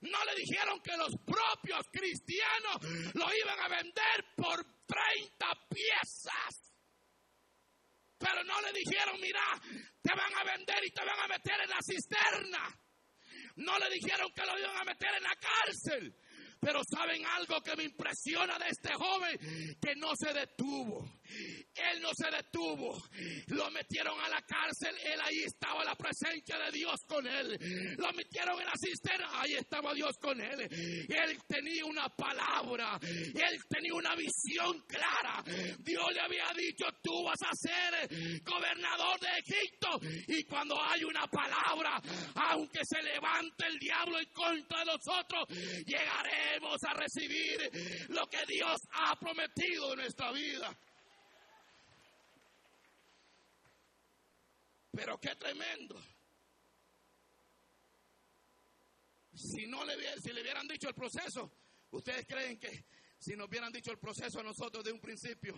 No 0.02 0.24
le 0.26 0.34
dijeron 0.34 0.78
que 0.82 0.94
los 0.94 1.16
propios 1.24 1.86
cristianos 1.90 3.14
lo 3.14 3.26
iban 3.34 3.60
a 3.60 3.68
vender 3.68 4.26
por 4.36 4.62
30 4.86 5.46
piezas. 5.70 6.65
Pero 8.26 8.42
no 8.42 8.60
le 8.60 8.72
dijeron, 8.72 9.20
mira, 9.20 9.40
te 10.02 10.10
van 10.10 10.34
a 10.34 10.42
vender 10.42 10.84
y 10.84 10.90
te 10.90 11.04
van 11.04 11.20
a 11.20 11.28
meter 11.28 11.60
en 11.62 11.70
la 11.70 11.78
cisterna. 11.80 12.76
No 13.56 13.78
le 13.78 13.88
dijeron 13.90 14.28
que 14.34 14.44
lo 14.44 14.58
iban 14.58 14.76
a 14.76 14.84
meter 14.84 15.14
en 15.16 15.22
la 15.22 15.36
cárcel. 15.36 16.12
Pero 16.60 16.80
saben 16.90 17.24
algo 17.24 17.60
que 17.60 17.76
me 17.76 17.84
impresiona 17.84 18.58
de 18.58 18.66
este 18.68 18.92
joven, 18.94 19.78
que 19.80 19.94
no 19.94 20.10
se 20.16 20.32
detuvo. 20.32 21.08
Él 21.74 22.00
no 22.00 22.10
se 22.14 22.30
detuvo. 22.30 23.02
Lo 23.48 23.70
metieron 23.70 24.18
a 24.20 24.28
la 24.28 24.42
cárcel. 24.42 24.94
Él 25.04 25.20
ahí 25.22 25.42
estaba 25.44 25.84
la 25.84 25.94
presencia 25.94 26.58
de 26.58 26.72
Dios 26.72 27.00
con 27.06 27.26
él. 27.26 27.58
Lo 27.98 28.12
metieron 28.12 28.60
en 28.60 28.66
la 28.66 28.74
cisterna. 28.76 29.40
Ahí 29.40 29.54
estaba 29.54 29.92
Dios 29.94 30.16
con 30.20 30.40
él. 30.40 30.60
Él 30.60 31.38
tenía 31.46 31.84
una 31.84 32.08
palabra. 32.08 32.98
Él 33.02 33.58
tenía 33.68 33.94
una 33.94 34.14
visión 34.14 34.80
clara. 34.86 35.42
Dios 35.78 36.12
le 36.12 36.20
había 36.20 36.52
dicho, 36.56 36.86
tú 37.02 37.24
vas 37.24 37.40
a 37.42 37.54
ser 37.54 38.42
gobernador 38.42 39.20
de 39.20 39.28
Egipto. 39.38 40.00
Y 40.28 40.44
cuando 40.44 40.80
hay 40.82 41.04
una 41.04 41.26
palabra, 41.26 42.00
aunque 42.34 42.80
se 42.84 43.02
levante 43.02 43.66
el 43.66 43.78
diablo 43.78 44.18
en 44.18 44.28
contra 44.32 44.80
de 44.80 44.84
nosotros, 44.86 45.48
llegaremos 45.84 46.78
a 46.84 46.94
recibir 46.94 48.06
lo 48.08 48.26
que 48.26 48.44
Dios 48.46 48.76
ha 48.92 49.16
prometido 49.16 49.92
en 49.92 50.00
nuestra 50.00 50.32
vida. 50.32 50.76
Pero 54.96 55.20
qué 55.20 55.36
tremendo. 55.36 56.02
Si 59.34 59.66
no 59.66 59.84
le, 59.84 59.94
si 60.22 60.32
le 60.32 60.40
hubieran 60.40 60.66
dicho 60.66 60.88
el 60.88 60.94
proceso, 60.94 61.52
¿ustedes 61.90 62.24
creen 62.26 62.58
que 62.58 62.86
si 63.18 63.36
nos 63.36 63.46
hubieran 63.46 63.70
dicho 63.70 63.90
el 63.90 63.98
proceso 63.98 64.40
a 64.40 64.42
nosotros 64.42 64.82
de 64.82 64.92
un 64.92 65.00
principio, 65.00 65.54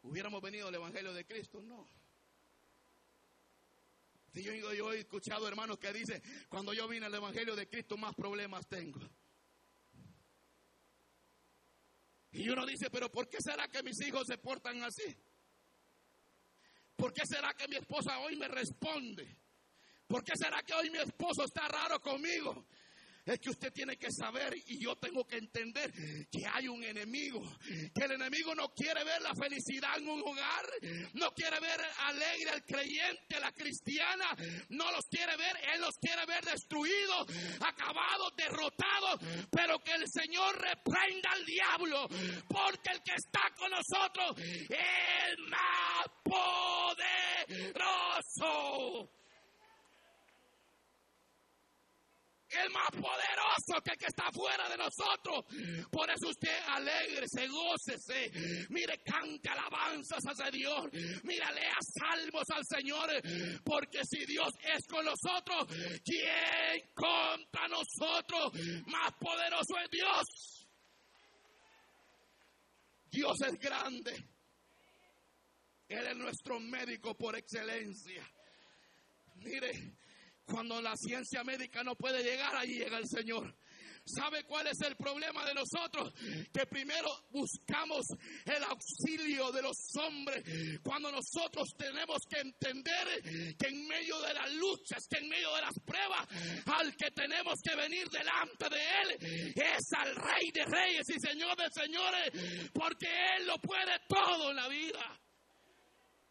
hubiéramos 0.00 0.40
venido 0.40 0.68
al 0.68 0.74
Evangelio 0.76 1.12
de 1.12 1.26
Cristo? 1.26 1.60
No. 1.60 1.86
Si 4.32 4.42
yo, 4.42 4.72
yo 4.72 4.92
he 4.94 5.00
escuchado 5.00 5.46
hermanos 5.46 5.78
que 5.78 5.92
dicen, 5.92 6.22
cuando 6.48 6.72
yo 6.72 6.88
vine 6.88 7.04
al 7.04 7.14
Evangelio 7.14 7.54
de 7.54 7.68
Cristo, 7.68 7.98
más 7.98 8.14
problemas 8.14 8.66
tengo. 8.66 9.00
Y 12.30 12.48
uno 12.48 12.64
dice, 12.64 12.88
pero 12.88 13.10
¿por 13.12 13.28
qué 13.28 13.42
será 13.42 13.68
que 13.68 13.82
mis 13.82 14.00
hijos 14.00 14.26
se 14.26 14.38
portan 14.38 14.82
así? 14.82 15.14
¿Por 16.98 17.12
qué 17.12 17.24
será 17.24 17.54
que 17.54 17.68
mi 17.68 17.76
esposa 17.76 18.18
hoy 18.18 18.34
me 18.34 18.48
responde? 18.48 19.24
¿Por 20.08 20.24
qué 20.24 20.32
será 20.34 20.60
que 20.64 20.74
hoy 20.74 20.90
mi 20.90 20.98
esposo 20.98 21.44
está 21.44 21.68
raro 21.68 22.00
conmigo? 22.00 22.66
Es 23.28 23.38
que 23.40 23.50
usted 23.50 23.70
tiene 23.74 23.98
que 23.98 24.10
saber 24.10 24.54
y 24.66 24.82
yo 24.82 24.96
tengo 24.96 25.26
que 25.26 25.36
entender 25.36 25.92
que 26.30 26.46
hay 26.50 26.66
un 26.66 26.82
enemigo. 26.82 27.42
Que 27.94 28.06
el 28.06 28.12
enemigo 28.12 28.54
no 28.54 28.70
quiere 28.70 29.04
ver 29.04 29.20
la 29.20 29.34
felicidad 29.34 29.98
en 29.98 30.08
un 30.08 30.22
hogar. 30.22 30.64
No 31.12 31.30
quiere 31.34 31.60
ver 31.60 31.78
alegre 32.06 32.50
al 32.50 32.64
creyente, 32.64 33.38
la 33.38 33.52
cristiana. 33.52 34.34
No 34.70 34.90
los 34.92 35.04
quiere 35.10 35.36
ver. 35.36 35.58
Él 35.74 35.82
los 35.82 35.98
quiere 35.98 36.24
ver 36.24 36.42
destruidos, 36.42 37.26
acabados, 37.60 38.32
derrotados. 38.34 39.20
Pero 39.50 39.78
que 39.80 39.92
el 39.92 40.08
Señor 40.08 40.58
reprenda 40.58 41.30
al 41.32 41.44
diablo. 41.44 42.08
Porque 42.48 42.92
el 42.92 43.02
que 43.02 43.12
está 43.14 43.42
con 43.58 43.70
nosotros 43.70 44.38
es 44.38 45.38
más 45.50 46.06
poderoso. 47.44 49.17
El 52.50 52.70
más 52.70 52.90
poderoso 52.90 53.82
que 53.84 53.92
el 53.92 53.98
que 53.98 54.06
está 54.06 54.30
fuera 54.32 54.68
de 54.68 54.76
nosotros. 54.76 55.44
Por 55.90 56.10
eso 56.10 56.28
usted 56.28 56.58
se 57.26 57.46
gócese. 57.46 58.66
Mire, 58.70 58.98
cante 59.04 59.48
alabanzas 59.48 60.24
a 60.40 60.50
Dios. 60.50 60.86
Mira, 61.24 61.50
lea 61.52 61.76
salmos 61.80 62.44
al 62.50 62.64
Señor. 62.64 63.10
Porque 63.64 64.00
si 64.04 64.24
Dios 64.24 64.50
es 64.62 64.86
con 64.86 65.04
nosotros, 65.04 65.66
¿quién 66.04 66.90
contra 66.94 67.68
nosotros? 67.68 68.52
Más 68.86 69.12
poderoso 69.18 69.76
es 69.84 69.90
Dios. 69.90 70.68
Dios 73.10 73.40
es 73.42 73.58
grande. 73.58 74.12
Él 75.88 76.06
es 76.06 76.16
nuestro 76.16 76.60
médico 76.60 77.14
por 77.16 77.36
excelencia. 77.36 78.22
Mire, 79.36 79.96
cuando 80.50 80.80
la 80.80 80.96
ciencia 80.96 81.44
médica 81.44 81.82
no 81.84 81.94
puede 81.94 82.22
llegar, 82.22 82.56
ahí 82.56 82.78
llega 82.78 82.98
el 82.98 83.06
Señor. 83.06 83.54
¿Sabe 84.04 84.44
cuál 84.44 84.66
es 84.66 84.80
el 84.80 84.96
problema 84.96 85.44
de 85.44 85.52
nosotros? 85.54 86.14
Que 86.52 86.64
primero 86.66 87.08
buscamos 87.30 88.06
el 88.46 88.64
auxilio 88.64 89.52
de 89.52 89.62
los 89.62 89.76
hombres 89.96 90.80
cuando 90.82 91.12
nosotros 91.12 91.68
tenemos 91.76 92.18
que 92.28 92.40
entender 92.40 93.22
que 93.58 93.68
en 93.68 93.86
medio 93.86 94.18
de 94.20 94.32
las 94.32 94.50
luchas, 94.54 95.06
que 95.10 95.18
en 95.18 95.28
medio 95.28 95.54
de 95.54 95.60
las 95.60 95.74
pruebas, 95.84 96.26
al 96.66 96.96
que 96.96 97.10
tenemos 97.10 97.54
que 97.62 97.76
venir 97.76 98.08
delante 98.08 98.68
de 98.70 98.80
Él 99.02 99.54
es 99.54 99.92
al 99.98 100.16
Rey 100.16 100.50
de 100.52 100.64
Reyes 100.64 101.06
y 101.10 101.20
Señor 101.20 101.56
de 101.56 101.68
Señores, 101.70 102.70
porque 102.72 103.08
Él 103.36 103.46
lo 103.46 103.58
puede 103.58 103.92
todo 104.08 104.50
en 104.50 104.56
la 104.56 104.68
vida. 104.68 105.20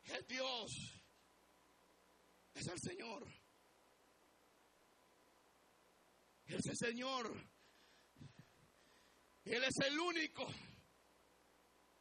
Es 0.05 0.27
Dios, 0.27 0.71
es 2.55 2.67
el 2.67 2.79
Señor. 2.79 3.36
Es 6.47 6.65
el 6.65 6.77
Señor. 6.77 7.33
Él 9.43 9.63
es 9.63 9.77
el 9.85 9.99
único. 9.99 10.47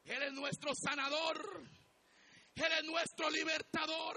Él 0.05 0.23
es 0.23 0.33
nuestro 0.33 0.73
sanador. 0.75 1.65
Él 2.55 2.73
es 2.79 2.85
nuestro 2.85 3.29
libertador. 3.31 4.17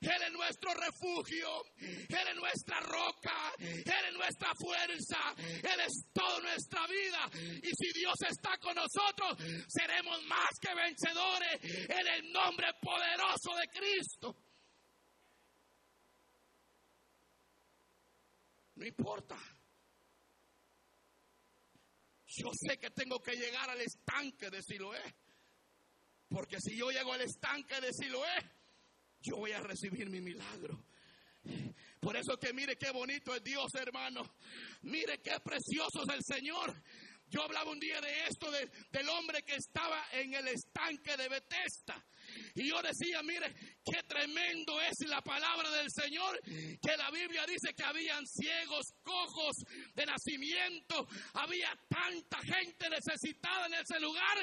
Él 0.00 0.22
es 0.26 0.32
nuestro 0.32 0.74
refugio. 0.74 1.64
Él 1.78 2.28
es 2.30 2.36
nuestra 2.36 2.80
roca. 2.80 3.52
Él 3.58 4.04
es 4.08 4.14
nuestra 4.14 4.52
fuerza. 4.54 5.34
Él 5.38 5.80
es 5.80 6.06
toda 6.12 6.40
nuestra 6.40 6.86
vida. 6.86 7.30
Y 7.62 7.70
si 7.74 7.98
Dios 7.98 8.16
está 8.28 8.56
con 8.58 8.74
nosotros, 8.74 9.38
seremos 9.66 10.22
más 10.24 10.50
que 10.60 10.74
vencedores 10.74 11.88
en 11.88 12.06
el 12.06 12.32
nombre 12.32 12.68
poderoso 12.82 13.54
de 13.56 13.68
Cristo. 13.68 14.47
No 18.78 18.86
importa 18.86 19.36
yo 22.38 22.50
sé 22.54 22.78
que 22.78 22.90
tengo 22.90 23.20
que 23.20 23.34
llegar 23.36 23.68
al 23.70 23.80
estanque 23.80 24.50
de 24.50 24.62
Siloé. 24.62 25.02
Porque 26.28 26.60
si 26.60 26.76
yo 26.76 26.90
llego 26.90 27.12
al 27.12 27.22
estanque 27.22 27.80
de 27.80 27.92
Siloé, 27.92 28.50
yo 29.22 29.36
voy 29.36 29.52
a 29.52 29.60
recibir 29.60 30.10
mi 30.10 30.20
milagro. 30.20 30.84
Por 32.00 32.16
eso 32.16 32.38
que 32.38 32.52
mire 32.52 32.76
qué 32.76 32.90
bonito 32.90 33.34
es 33.34 33.42
Dios, 33.42 33.74
hermano. 33.74 34.22
Mire 34.82 35.20
qué 35.22 35.40
precioso 35.40 36.02
es 36.06 36.14
el 36.14 36.22
Señor. 36.22 36.74
Yo 37.30 37.42
hablaba 37.42 37.70
un 37.70 37.80
día 37.80 38.00
de 38.00 38.26
esto, 38.26 38.50
del 38.50 39.08
hombre 39.08 39.42
que 39.42 39.56
estaba 39.56 40.02
en 40.12 40.34
el 40.34 40.48
estanque 40.48 41.16
de 41.16 41.28
Bethesda. 41.28 42.06
Y 42.54 42.68
yo 42.68 42.80
decía, 42.82 43.22
mire, 43.22 43.54
qué 43.90 44.02
tremendo 44.04 44.80
es 44.80 45.08
la 45.08 45.22
palabra 45.22 45.70
del 45.70 45.90
Señor, 45.90 46.40
que 46.42 46.96
la 46.96 47.10
Biblia 47.10 47.44
dice 47.46 47.74
que 47.74 47.84
habían 47.84 48.26
ciegos, 48.26 48.86
cojos 49.02 49.56
de 49.94 50.06
nacimiento, 50.06 51.06
había 51.34 51.70
tanta 51.88 52.38
gente 52.40 52.88
necesitada 52.90 53.66
en 53.66 53.74
ese 53.74 54.00
lugar, 54.00 54.38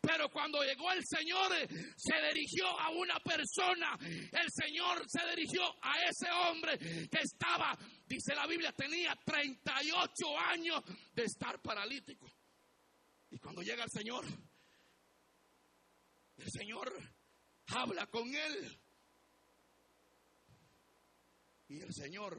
pero 0.00 0.28
cuando 0.30 0.62
llegó 0.62 0.90
el 0.92 1.02
Señor, 1.04 1.52
se 1.96 2.14
dirigió 2.28 2.66
a 2.78 2.90
una 2.90 3.18
persona, 3.20 3.96
el 4.00 4.50
Señor 4.50 5.02
se 5.06 5.26
dirigió 5.34 5.62
a 5.82 6.02
ese 6.02 6.30
hombre 6.30 6.78
que 6.78 7.20
estaba, 7.22 7.76
dice 8.06 8.34
la 8.34 8.46
Biblia, 8.46 8.72
tenía 8.72 9.16
38 9.24 10.38
años 10.38 10.82
de 11.14 11.24
estar 11.24 11.60
paralítico. 11.60 12.30
Y 13.30 13.38
cuando 13.38 13.62
llega 13.62 13.84
el 13.84 13.90
Señor, 13.90 14.26
el 16.36 16.50
Señor 16.50 16.92
habla 17.68 18.06
con 18.06 18.34
él. 18.34 18.81
Y 21.72 21.80
el 21.80 21.94
Señor 21.94 22.38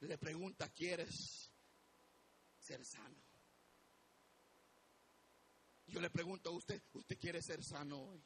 le 0.00 0.16
pregunta, 0.16 0.70
¿quieres 0.70 1.52
ser 2.58 2.82
sano? 2.86 3.22
Yo 5.88 6.00
le 6.00 6.08
pregunto 6.08 6.48
a 6.48 6.56
usted, 6.56 6.82
¿usted 6.94 7.18
quiere 7.18 7.42
ser 7.42 7.62
sano 7.62 7.98
hoy? 7.98 8.24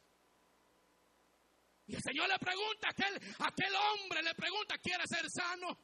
Y 1.86 1.96
el 1.96 2.00
Señor 2.00 2.28
le 2.28 2.38
pregunta, 2.38 2.90
aquel, 2.90 3.20
aquel 3.40 3.74
hombre 3.74 4.22
le 4.22 4.36
pregunta, 4.36 4.78
¿quiere 4.78 5.02
ser 5.08 5.28
sano? 5.28 5.76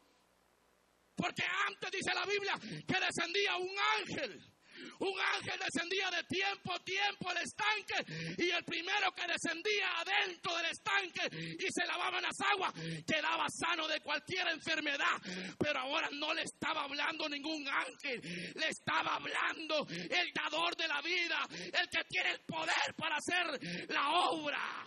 Porque 1.16 1.42
antes 1.66 1.90
dice 1.90 2.14
la 2.14 2.24
Biblia 2.24 2.54
que 2.87 3.00
descendía 3.00 3.57
un 3.57 3.76
ángel 3.98 4.57
un 5.00 5.14
ángel 5.36 5.58
descendía 5.58 6.10
de 6.10 6.24
tiempo 6.24 6.72
a 6.72 6.78
tiempo 6.80 7.30
al 7.30 7.36
estanque 7.38 8.34
y 8.38 8.50
el 8.50 8.64
primero 8.64 9.12
que 9.12 9.26
descendía 9.26 10.00
adentro 10.00 10.56
del 10.56 10.66
estanque 10.66 11.56
y 11.58 11.66
se 11.70 11.86
lavaban 11.86 12.22
las 12.22 12.40
aguas 12.40 12.72
quedaba 13.06 13.46
sano 13.48 13.86
de 13.88 14.00
cualquier 14.00 14.48
enfermedad. 14.48 15.16
Pero 15.58 15.80
ahora 15.80 16.08
no 16.12 16.34
le 16.34 16.42
estaba 16.42 16.84
hablando 16.84 17.28
ningún 17.28 17.66
ángel, 17.68 18.20
le 18.54 18.68
estaba 18.68 19.16
hablando 19.16 19.86
el 19.88 20.32
dador 20.32 20.76
de 20.76 20.88
la 20.88 21.00
vida, 21.02 21.38
el 21.50 21.88
que 21.88 22.04
tiene 22.08 22.30
el 22.30 22.40
poder 22.40 22.94
para 22.96 23.16
hacer 23.16 23.88
la 23.88 24.10
obra. 24.10 24.84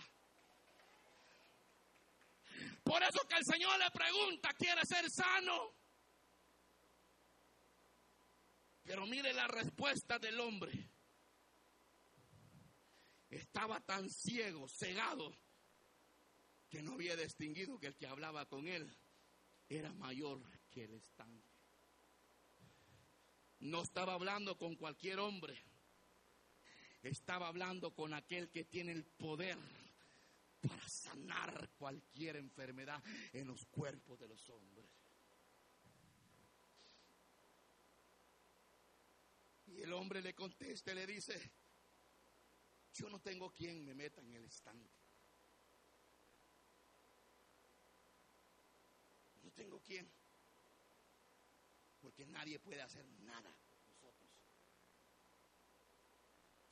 Por 2.84 3.02
eso 3.02 3.26
que 3.28 3.36
el 3.36 3.44
Señor 3.44 3.78
le 3.78 3.90
pregunta, 3.90 4.50
¿quiere 4.58 4.80
ser 4.84 5.08
sano? 5.10 5.81
Pero 8.82 9.06
mire 9.06 9.32
la 9.32 9.46
respuesta 9.48 10.18
del 10.18 10.40
hombre. 10.40 10.72
Estaba 13.28 13.80
tan 13.80 14.10
ciego, 14.10 14.68
cegado, 14.68 15.34
que 16.68 16.82
no 16.82 16.92
había 16.94 17.16
distinguido 17.16 17.78
que 17.78 17.86
el 17.86 17.96
que 17.96 18.06
hablaba 18.06 18.46
con 18.46 18.66
él 18.66 18.94
era 19.68 19.92
mayor 19.94 20.42
que 20.70 20.84
el 20.84 20.94
estanque. 20.94 21.52
No 23.60 23.82
estaba 23.82 24.14
hablando 24.14 24.58
con 24.58 24.74
cualquier 24.76 25.20
hombre. 25.20 25.62
Estaba 27.02 27.48
hablando 27.48 27.94
con 27.94 28.12
aquel 28.12 28.50
que 28.50 28.64
tiene 28.64 28.92
el 28.92 29.04
poder 29.04 29.58
para 30.60 30.88
sanar 30.88 31.70
cualquier 31.76 32.36
enfermedad 32.36 33.02
en 33.32 33.46
los 33.46 33.64
cuerpos 33.66 34.18
de 34.18 34.28
los 34.28 34.48
hombres. 34.50 34.81
Y 39.72 39.82
el 39.82 39.92
hombre 39.94 40.20
le 40.20 40.34
contesta 40.34 40.92
y 40.92 40.94
le 40.94 41.06
dice, 41.06 41.50
yo 42.92 43.08
no 43.08 43.20
tengo 43.20 43.50
quien 43.52 43.84
me 43.84 43.94
meta 43.94 44.20
en 44.20 44.34
el 44.34 44.44
estanque. 44.44 44.90
No 49.42 49.50
tengo 49.52 49.80
quien. 49.80 50.10
Porque 52.00 52.26
nadie 52.26 52.58
puede 52.58 52.82
hacer 52.82 53.06
nada 53.20 53.56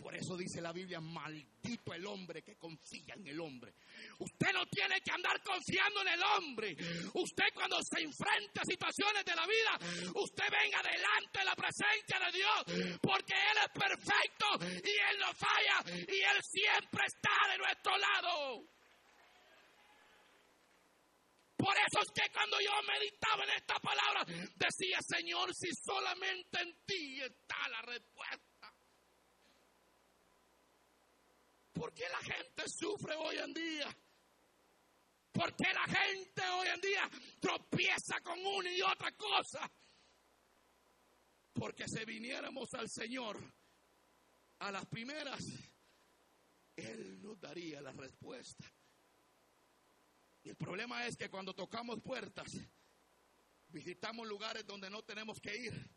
por 0.00 0.14
eso 0.14 0.36
dice 0.36 0.60
la 0.60 0.72
Biblia, 0.72 1.00
maldito 1.00 1.92
el 1.92 2.06
hombre 2.06 2.42
que 2.42 2.56
confía 2.56 3.14
en 3.16 3.26
el 3.26 3.40
hombre. 3.40 3.74
Usted 4.18 4.52
no 4.52 4.64
tiene 4.66 5.00
que 5.00 5.12
andar 5.12 5.42
confiando 5.42 6.00
en 6.02 6.08
el 6.08 6.22
hombre. 6.22 6.76
Usted 7.14 7.44
cuando 7.54 7.76
se 7.82 8.02
enfrenta 8.02 8.62
a 8.62 8.64
situaciones 8.64 9.24
de 9.24 9.34
la 9.34 9.46
vida, 9.46 10.12
usted 10.14 10.44
venga 10.50 10.82
delante 10.82 11.38
de 11.38 11.44
la 11.44 11.54
presencia 11.54 12.18
de 12.18 12.32
Dios, 12.32 12.98
porque 13.00 13.34
Él 13.34 13.58
es 13.64 13.72
perfecto 13.72 14.46
y 14.64 14.90
Él 14.90 15.16
no 15.20 15.32
falla 15.34 15.84
y 15.94 16.16
Él 16.16 16.38
siempre 16.42 17.04
está 17.06 17.52
de 17.52 17.58
nuestro 17.58 17.98
lado. 17.98 18.64
Por 21.56 21.76
eso 21.76 22.00
es 22.00 22.10
que 22.14 22.32
cuando 22.32 22.56
yo 22.58 22.72
meditaba 22.88 23.44
en 23.44 23.50
esta 23.50 23.78
palabra, 23.80 24.24
decía, 24.56 24.98
Señor, 25.06 25.54
si 25.54 25.68
solamente 25.84 26.62
en 26.62 26.74
ti 26.86 27.20
está 27.20 27.68
la 27.68 27.82
respuesta. 27.82 28.49
¿Por 31.81 31.95
qué 31.95 32.05
la 32.11 32.19
gente 32.19 32.69
sufre 32.69 33.14
hoy 33.14 33.38
en 33.38 33.55
día? 33.55 33.97
¿Por 35.33 35.57
qué 35.57 35.73
la 35.73 35.87
gente 35.87 36.43
hoy 36.47 36.69
en 36.69 36.81
día 36.83 37.11
tropieza 37.40 38.21
con 38.21 38.38
una 38.38 38.71
y 38.71 38.83
otra 38.83 39.11
cosa? 39.12 39.61
Porque 41.55 41.88
si 41.88 42.05
viniéramos 42.05 42.75
al 42.75 42.90
Señor 42.90 43.40
a 44.59 44.71
las 44.71 44.85
primeras, 44.88 45.43
Él 46.77 47.23
nos 47.23 47.40
daría 47.40 47.81
la 47.81 47.93
respuesta. 47.93 48.71
Y 50.43 50.51
el 50.51 50.57
problema 50.57 51.07
es 51.07 51.16
que 51.16 51.31
cuando 51.31 51.55
tocamos 51.55 52.03
puertas, 52.03 52.59
visitamos 53.69 54.29
lugares 54.29 54.66
donde 54.66 54.90
no 54.90 55.03
tenemos 55.03 55.40
que 55.40 55.57
ir 55.57 55.90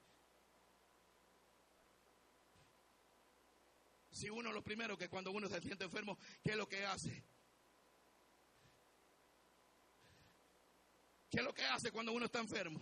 Si 4.14 4.30
uno 4.30 4.52
lo 4.52 4.64
primero 4.64 4.96
que 4.96 5.10
cuando 5.10 5.32
uno 5.32 5.50
se 5.50 5.60
siente 5.60 5.86
enfermo, 5.86 6.18
¿qué 6.44 6.52
es 6.52 6.56
lo 6.56 6.68
que 6.68 6.86
hace? 6.86 7.26
¿Qué 11.32 11.40
es 11.40 11.44
lo 11.44 11.52
que 11.52 11.66
hace 11.66 11.92
cuando 11.92 12.12
uno 12.12 12.26
está 12.26 12.40
enfermo? 12.40 12.80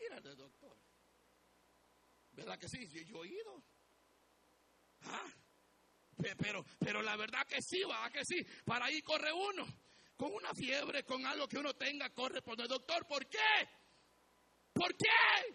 Ir 0.00 0.12
al 0.12 0.36
doctor. 0.36 0.76
¿Verdad 2.32 2.58
que 2.58 2.68
sí? 2.68 2.88
Yo 3.06 3.24
he 3.24 3.28
ido. 3.28 3.62
¿Ah? 5.02 5.32
Pero, 6.36 6.64
pero 6.80 7.00
la 7.00 7.16
verdad 7.16 7.46
que 7.46 7.62
sí, 7.62 7.82
va, 7.84 8.10
que 8.10 8.24
sí. 8.24 8.44
Para 8.64 8.86
ahí 8.86 9.00
corre 9.00 9.32
uno. 9.32 9.64
Con 10.16 10.34
una 10.34 10.52
fiebre, 10.54 11.04
con 11.04 11.24
algo 11.24 11.46
que 11.46 11.58
uno 11.58 11.72
tenga, 11.74 12.10
corre 12.10 12.42
por 12.42 12.60
el 12.60 12.66
doctor. 12.66 13.06
¿Por 13.06 13.26
qué? 13.28 13.68
¿Por 14.72 14.92
qué? 14.96 15.54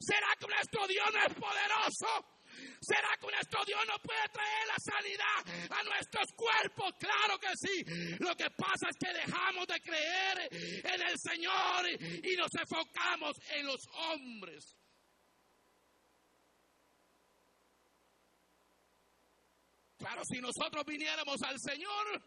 ¿Será 0.00 0.34
que 0.40 0.48
nuestro 0.48 0.88
Dios 0.88 1.06
no 1.12 1.20
es 1.20 1.34
poderoso? 1.34 2.39
¿Será 2.80 3.16
que 3.20 3.26
nuestro 3.30 3.64
Dios 3.64 3.80
no 3.86 3.98
puede 4.02 4.28
traer 4.32 4.66
la 4.66 4.78
sanidad 4.78 5.78
a 5.78 5.82
nuestros 5.84 6.32
cuerpos? 6.34 6.92
Claro 6.98 7.38
que 7.38 7.52
sí. 7.56 7.84
Lo 8.18 8.34
que 8.36 8.50
pasa 8.50 8.88
es 8.90 8.96
que 8.96 9.12
dejamos 9.12 9.66
de 9.66 9.80
creer 9.80 10.48
en 10.50 11.00
el 11.02 11.18
Señor 11.18 11.88
y 11.90 12.36
nos 12.36 12.54
enfocamos 12.54 13.36
en 13.50 13.66
los 13.66 13.80
hombres. 13.94 14.76
Claro, 19.98 20.22
si 20.24 20.40
nosotros 20.40 20.82
viniéramos 20.86 21.42
al 21.42 21.60
Señor, 21.60 22.22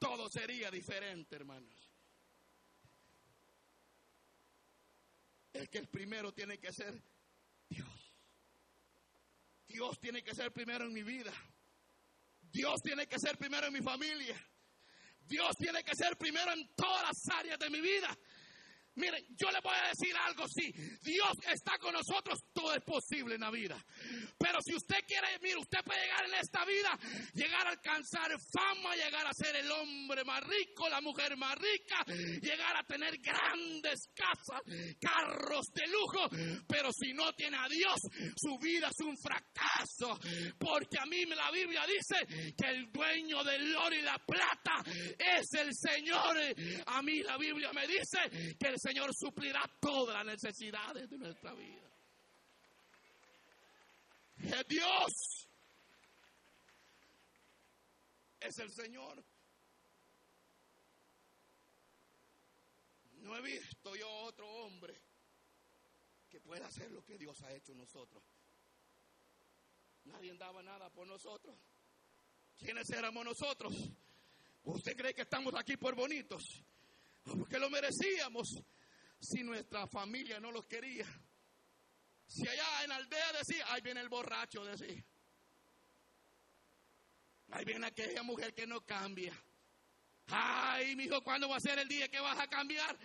todo 0.00 0.28
sería 0.28 0.68
diferente, 0.68 1.36
hermanos. 1.36 1.92
Es 5.52 5.68
que 5.68 5.78
el 5.78 5.88
primero 5.88 6.32
tiene 6.32 6.58
que 6.58 6.72
ser. 6.72 7.00
Dios 9.66 9.98
tiene 9.98 10.22
que 10.22 10.34
ser 10.34 10.52
primero 10.52 10.84
en 10.84 10.92
mi 10.92 11.02
vida. 11.02 11.32
Dios 12.40 12.80
tiene 12.82 13.06
que 13.06 13.18
ser 13.18 13.36
primero 13.36 13.66
en 13.66 13.72
mi 13.72 13.82
familia. 13.82 14.36
Dios 15.20 15.56
tiene 15.56 15.82
que 15.82 15.94
ser 15.94 16.16
primero 16.16 16.52
en 16.52 16.68
todas 16.74 17.02
las 17.02 17.36
áreas 17.36 17.58
de 17.58 17.70
mi 17.70 17.80
vida. 17.80 18.16
Miren, 18.96 19.22
yo 19.36 19.50
le 19.50 19.60
voy 19.60 19.74
a 19.74 19.88
decir 19.88 20.14
algo, 20.16 20.44
sí, 20.48 20.72
Dios 21.02 21.32
está 21.52 21.76
con 21.78 21.92
nosotros, 21.92 22.38
todo 22.52 22.74
es 22.74 22.82
posible 22.82 23.34
en 23.34 23.42
la 23.42 23.50
vida. 23.50 23.76
Pero 24.38 24.58
si 24.64 24.74
usted 24.74 25.04
quiere, 25.06 25.38
mire, 25.42 25.56
usted 25.58 25.80
puede 25.84 26.00
llegar 26.00 26.24
en 26.24 26.34
esta 26.34 26.64
vida, 26.64 26.98
llegar 27.34 27.66
a 27.66 27.70
alcanzar 27.70 28.30
fama, 28.52 28.96
llegar 28.96 29.26
a 29.26 29.32
ser 29.34 29.54
el 29.56 29.70
hombre 29.70 30.24
más 30.24 30.42
rico, 30.44 30.88
la 30.88 31.00
mujer 31.00 31.36
más 31.36 31.56
rica, 31.56 32.04
llegar 32.40 32.76
a 32.76 32.84
tener 32.84 33.18
grandes 33.18 34.08
casas, 34.14 34.62
carros 34.98 35.66
de 35.74 35.86
lujo. 35.88 36.28
Pero 36.66 36.90
si 36.92 37.12
no 37.12 37.32
tiene 37.34 37.58
a 37.58 37.68
Dios, 37.68 38.00
su 38.36 38.58
vida 38.58 38.88
es 38.88 39.06
un 39.06 39.16
fracaso. 39.18 40.18
Porque 40.58 40.98
a 40.98 41.06
mí 41.06 41.24
la 41.26 41.50
Biblia 41.50 41.84
dice 41.86 42.54
que 42.56 42.70
el 42.70 42.90
dueño 42.90 43.44
del 43.44 43.74
oro 43.76 43.94
y 43.94 44.02
la 44.02 44.18
plata 44.18 44.82
es 44.86 45.52
el 45.60 45.74
Señor. 45.74 46.36
A 46.86 47.02
mí 47.02 47.22
la 47.22 47.36
Biblia 47.36 47.72
me 47.72 47.86
dice 47.86 48.56
que 48.58 48.68
el 48.68 48.78
Señor 48.86 49.12
suplirá 49.16 49.68
todas 49.80 50.14
las 50.14 50.26
necesidades 50.26 51.10
de 51.10 51.18
nuestra 51.18 51.52
vida. 51.54 51.90
Es 54.38 54.68
Dios. 54.68 55.48
Es 58.38 58.58
el 58.58 58.70
Señor. 58.70 59.24
No 63.14 63.36
he 63.36 63.42
visto 63.42 63.96
yo 63.96 64.08
otro 64.08 64.48
hombre 64.48 64.94
que 66.30 66.40
pueda 66.40 66.68
hacer 66.68 66.88
lo 66.92 67.04
que 67.04 67.18
Dios 67.18 67.42
ha 67.42 67.52
hecho 67.54 67.72
en 67.72 67.78
nosotros. 67.78 68.22
Nadie 70.04 70.32
daba 70.34 70.62
nada 70.62 70.90
por 70.90 71.08
nosotros. 71.08 71.58
¿Quiénes 72.56 72.88
éramos 72.90 73.24
nosotros? 73.24 73.74
¿Usted 74.62 74.96
cree 74.96 75.12
que 75.12 75.22
estamos 75.22 75.54
aquí 75.56 75.76
por 75.76 75.96
bonitos? 75.96 76.62
Porque 77.24 77.58
lo 77.58 77.68
merecíamos 77.68 78.62
si 79.26 79.42
nuestra 79.42 79.86
familia 79.86 80.40
no 80.40 80.52
los 80.52 80.66
quería. 80.66 81.06
Si 82.26 82.46
allá 82.46 82.82
en 82.82 82.88
la 82.90 82.96
aldea 82.96 83.32
decía, 83.32 83.64
ahí 83.72 83.82
viene 83.82 84.00
el 84.00 84.08
borracho, 84.08 84.64
decía. 84.64 85.04
Ahí 87.50 87.64
viene 87.64 87.86
aquella 87.86 88.22
mujer 88.22 88.54
que 88.54 88.66
no 88.66 88.84
cambia. 88.84 89.32
Ay, 90.28 90.96
mi 90.96 91.04
hijo, 91.04 91.22
¿cuándo 91.22 91.48
va 91.48 91.56
a 91.56 91.60
ser 91.60 91.78
el 91.78 91.88
día 91.88 92.08
que 92.08 92.20
vas 92.20 92.38
a 92.38 92.48
cambiar? 92.48 92.96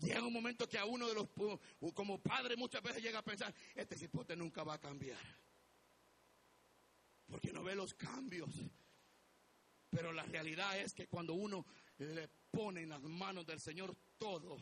Llega 0.00 0.22
un 0.22 0.32
momento 0.32 0.68
que 0.68 0.78
a 0.78 0.84
uno 0.84 1.08
de 1.08 1.14
los, 1.14 1.28
como 1.94 2.20
padre, 2.20 2.56
muchas 2.56 2.82
veces 2.82 3.02
llega 3.02 3.20
a 3.20 3.24
pensar, 3.24 3.54
este 3.74 3.96
cipote 3.96 4.36
nunca 4.36 4.64
va 4.64 4.74
a 4.74 4.80
cambiar. 4.80 5.20
Porque 7.26 7.52
no 7.52 7.62
ve 7.62 7.74
los 7.74 7.94
cambios. 7.94 8.50
Pero 9.88 10.12
la 10.12 10.24
realidad 10.24 10.78
es 10.78 10.92
que 10.92 11.06
cuando 11.06 11.34
uno 11.34 11.64
le 11.98 12.28
pone 12.50 12.82
en 12.82 12.90
las 12.90 13.02
manos 13.02 13.46
del 13.46 13.60
Señor 13.60 13.96
todo, 14.22 14.56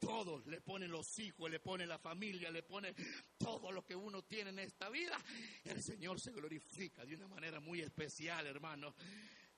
todo, 0.00 0.42
le 0.46 0.60
pone 0.60 0.88
los 0.88 1.16
hijos, 1.20 1.48
le 1.48 1.60
pone 1.60 1.86
la 1.86 2.00
familia, 2.00 2.50
le 2.50 2.64
pone 2.64 2.92
todo 3.38 3.70
lo 3.70 3.84
que 3.84 3.94
uno 3.94 4.22
tiene 4.22 4.50
en 4.50 4.58
esta 4.58 4.90
vida, 4.90 5.16
el 5.62 5.80
Señor 5.80 6.20
se 6.20 6.32
glorifica 6.32 7.04
de 7.04 7.14
una 7.14 7.28
manera 7.28 7.60
muy 7.60 7.80
especial, 7.80 8.44
hermano. 8.44 8.92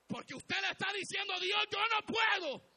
Porque 0.06 0.34
usted 0.34 0.56
le 0.60 0.72
está 0.72 0.92
diciendo, 0.92 1.32
Dios, 1.40 1.58
yo 1.72 1.78
no 1.78 2.06
puedo. 2.06 2.74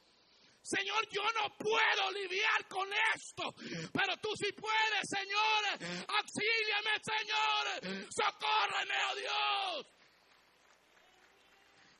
Señor, 0.61 1.05
yo 1.11 1.23
no 1.23 1.53
puedo 1.57 2.11
lidiar 2.13 2.65
con 2.69 2.87
esto, 3.15 3.53
pero 3.91 4.15
tú 4.21 4.29
sí 4.37 4.47
puedes, 4.53 5.03
Señor. 5.03 5.99
Auxíliame, 6.07 6.91
Señor. 7.03 8.07
Socórreme, 8.09 8.95
oh 9.11 9.15
Dios. 9.17 9.97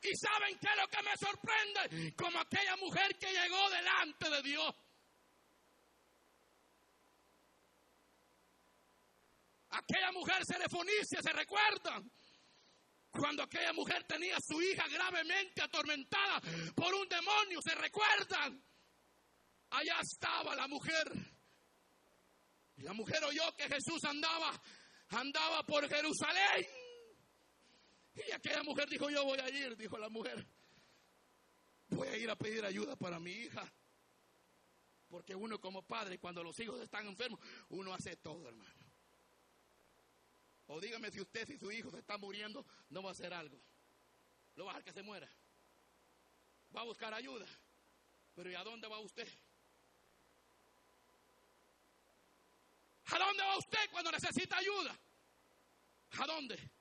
Y 0.10 0.16
saben 0.16 0.58
qué 0.60 0.68
es 0.68 0.78
lo 0.78 0.88
que 0.88 1.04
me 1.04 1.18
sorprende, 1.18 2.16
como 2.16 2.40
aquella 2.40 2.76
mujer 2.78 3.18
que 3.18 3.32
llegó 3.32 3.70
delante 3.70 4.30
de 4.30 4.42
Dios. 4.42 4.76
Aquella 9.70 10.12
mujer 10.14 10.46
serefonicia, 10.46 11.22
¿se 11.22 11.34
recuerdan? 11.34 12.10
Cuando 13.12 13.44
aquella 13.44 13.74
mujer 13.74 14.04
tenía 14.06 14.38
a 14.38 14.42
su 14.42 14.62
hija 14.62 14.88
gravemente 14.88 15.62
atormentada 15.62 16.40
por 16.76 16.94
un 16.94 17.08
demonio, 17.10 17.60
¿se 17.62 17.76
recuerdan? 17.76 18.64
Allá 19.72 20.00
estaba 20.02 20.56
la 20.56 20.68
mujer. 20.68 21.12
Y 22.78 22.84
la 22.84 22.94
mujer 22.94 23.24
oyó 23.26 23.54
que 23.58 23.68
Jesús 23.68 24.04
andaba, 24.06 24.52
andaba 25.10 25.64
por 25.64 25.88
Jerusalén. 25.90 26.66
Y 28.26 28.32
aquella 28.32 28.64
mujer 28.64 28.90
dijo, 28.90 29.10
yo 29.10 29.24
voy 29.24 29.40
a 29.40 29.50
ir, 29.50 29.76
dijo 29.78 29.98
la 29.98 30.10
mujer. 30.10 30.46
Voy 31.90 32.08
a 32.08 32.18
ir 32.18 32.30
a 32.30 32.36
pedir 32.36 32.66
ayuda 32.66 32.96
para 32.96 33.20
mi 33.20 33.32
hija. 33.32 33.72
Porque 35.08 35.36
uno 35.36 35.60
como 35.60 35.84
padre, 35.84 36.20
cuando 36.20 36.44
los 36.44 36.60
hijos 36.60 36.82
están 36.82 37.08
enfermos, 37.08 37.40
uno 37.70 37.94
hace 37.94 38.16
todo, 38.18 38.48
hermano. 38.48 38.74
O 40.68 40.82
dígame 40.82 41.12
si 41.12 41.22
usted, 41.22 41.48
si 41.48 41.58
su 41.58 41.72
hijo 41.72 41.90
se 41.92 42.00
está 42.00 42.18
muriendo, 42.18 42.66
no 42.90 43.02
va 43.02 43.10
a 43.10 43.12
hacer 43.14 43.34
algo. 43.34 43.58
Lo 44.56 44.66
va 44.66 44.72
a 44.72 44.74
dejar 44.74 44.84
que 44.84 44.94
se 44.94 45.04
muera. 45.04 45.30
Va 46.76 46.82
a 46.82 46.86
buscar 46.86 47.14
ayuda. 47.14 47.46
Pero 48.36 48.52
¿y 48.52 48.56
a 48.56 48.64
dónde 48.64 48.88
va 48.88 49.00
usted? 49.00 49.28
¿A 53.06 53.18
dónde 53.18 53.44
va 53.44 53.58
usted 53.58 53.90
cuando 53.92 54.12
necesita 54.12 54.58
ayuda? 54.58 55.00
¿A 56.20 56.28
dónde? 56.28 56.77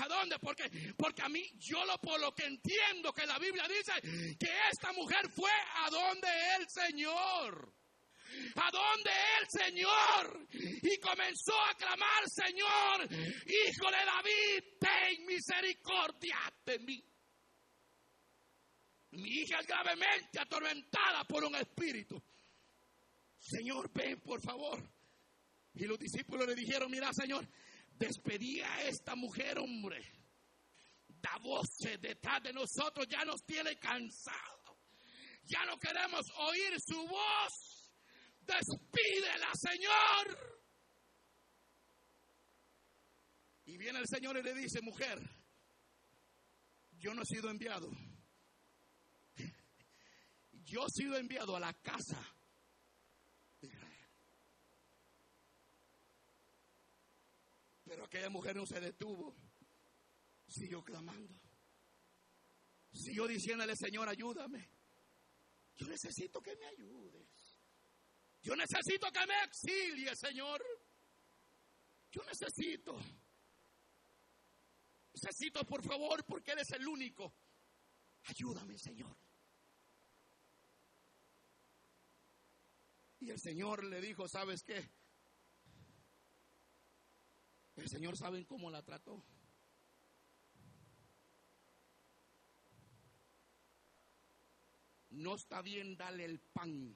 ¿A 0.00 0.08
dónde? 0.08 0.38
Porque, 0.38 0.70
porque 0.96 1.22
a 1.22 1.28
mí, 1.28 1.42
yo 1.58 1.84
lo 1.84 1.98
por 1.98 2.20
lo 2.20 2.34
que 2.34 2.44
entiendo 2.44 3.12
que 3.12 3.26
la 3.26 3.38
Biblia 3.38 3.66
dice 3.68 3.92
que 4.38 4.50
esta 4.70 4.92
mujer 4.92 5.28
fue 5.30 5.50
a 5.50 5.90
donde 5.90 6.28
el 6.58 6.68
Señor. 6.68 7.74
A 8.56 8.70
donde 8.70 9.10
el 9.40 9.48
Señor. 9.48 10.46
Y 10.52 10.98
comenzó 10.98 11.58
a 11.64 11.74
clamar, 11.74 12.22
Señor, 12.26 13.08
Hijo 13.10 13.90
de 13.90 14.04
David, 14.04 14.64
ten 14.78 15.26
misericordia 15.26 16.38
de 16.64 16.78
mí. 16.80 17.04
Mi 19.10 19.28
hija 19.28 19.60
es 19.60 19.66
gravemente 19.66 20.38
atormentada 20.38 21.24
por 21.24 21.42
un 21.44 21.54
espíritu. 21.56 22.22
Señor, 23.38 23.90
ven 23.92 24.20
por 24.20 24.40
favor. 24.40 24.82
Y 25.74 25.84
los 25.84 25.98
discípulos 25.98 26.46
le 26.46 26.54
dijeron, 26.54 26.90
mira, 26.90 27.10
Señor, 27.12 27.48
despedía 27.98 28.72
a 28.74 28.82
esta 28.84 29.14
mujer, 29.14 29.58
hombre. 29.58 30.02
Da 31.08 31.36
voces 31.38 32.00
detrás 32.00 32.42
de 32.42 32.52
nosotros, 32.52 33.06
ya 33.08 33.24
nos 33.24 33.44
tiene 33.44 33.76
cansado. 33.78 34.78
Ya 35.44 35.64
no 35.64 35.78
queremos 35.78 36.26
oír 36.36 36.74
su 36.80 37.06
voz. 37.06 37.92
Despídela, 38.40 39.50
Señor. 39.54 40.58
Y 43.64 43.76
viene 43.76 43.98
el 43.98 44.06
Señor 44.06 44.36
y 44.38 44.42
le 44.42 44.54
dice, 44.54 44.80
mujer, 44.80 45.18
yo 46.92 47.14
no 47.14 47.22
he 47.22 47.26
sido 47.26 47.50
enviado. 47.50 47.90
Yo 50.64 50.84
he 50.86 50.90
sido 50.90 51.16
enviado 51.16 51.56
a 51.56 51.60
la 51.60 51.72
casa 51.72 52.37
Pero 57.88 58.04
aquella 58.04 58.28
mujer 58.28 58.54
no 58.54 58.66
se 58.66 58.78
detuvo. 58.80 59.34
Siguió 60.46 60.84
clamando. 60.84 61.40
Siguió 62.92 63.26
diciéndole, 63.26 63.74
Señor, 63.76 64.08
ayúdame. 64.08 64.70
Yo 65.74 65.88
necesito 65.88 66.42
que 66.42 66.54
me 66.56 66.66
ayudes. 66.66 67.58
Yo 68.42 68.54
necesito 68.54 69.10
que 69.10 69.26
me 69.26 69.42
exilie, 69.42 70.14
Señor. 70.16 70.62
Yo 72.10 72.22
necesito. 72.24 72.98
Necesito, 75.14 75.64
por 75.64 75.82
favor, 75.82 76.24
porque 76.26 76.52
Él 76.52 76.58
es 76.58 76.70
el 76.72 76.86
único. 76.86 77.34
Ayúdame, 78.24 78.76
Señor. 78.76 79.16
Y 83.20 83.30
el 83.30 83.40
Señor 83.40 83.82
le 83.84 84.00
dijo, 84.00 84.28
¿sabes 84.28 84.62
qué? 84.62 84.97
El 87.78 87.88
Señor 87.88 88.16
saben 88.16 88.44
cómo 88.44 88.70
la 88.70 88.82
trató. 88.82 89.24
No 95.10 95.36
está 95.36 95.62
bien 95.62 95.96
darle 95.96 96.24
el 96.24 96.40
pan 96.40 96.94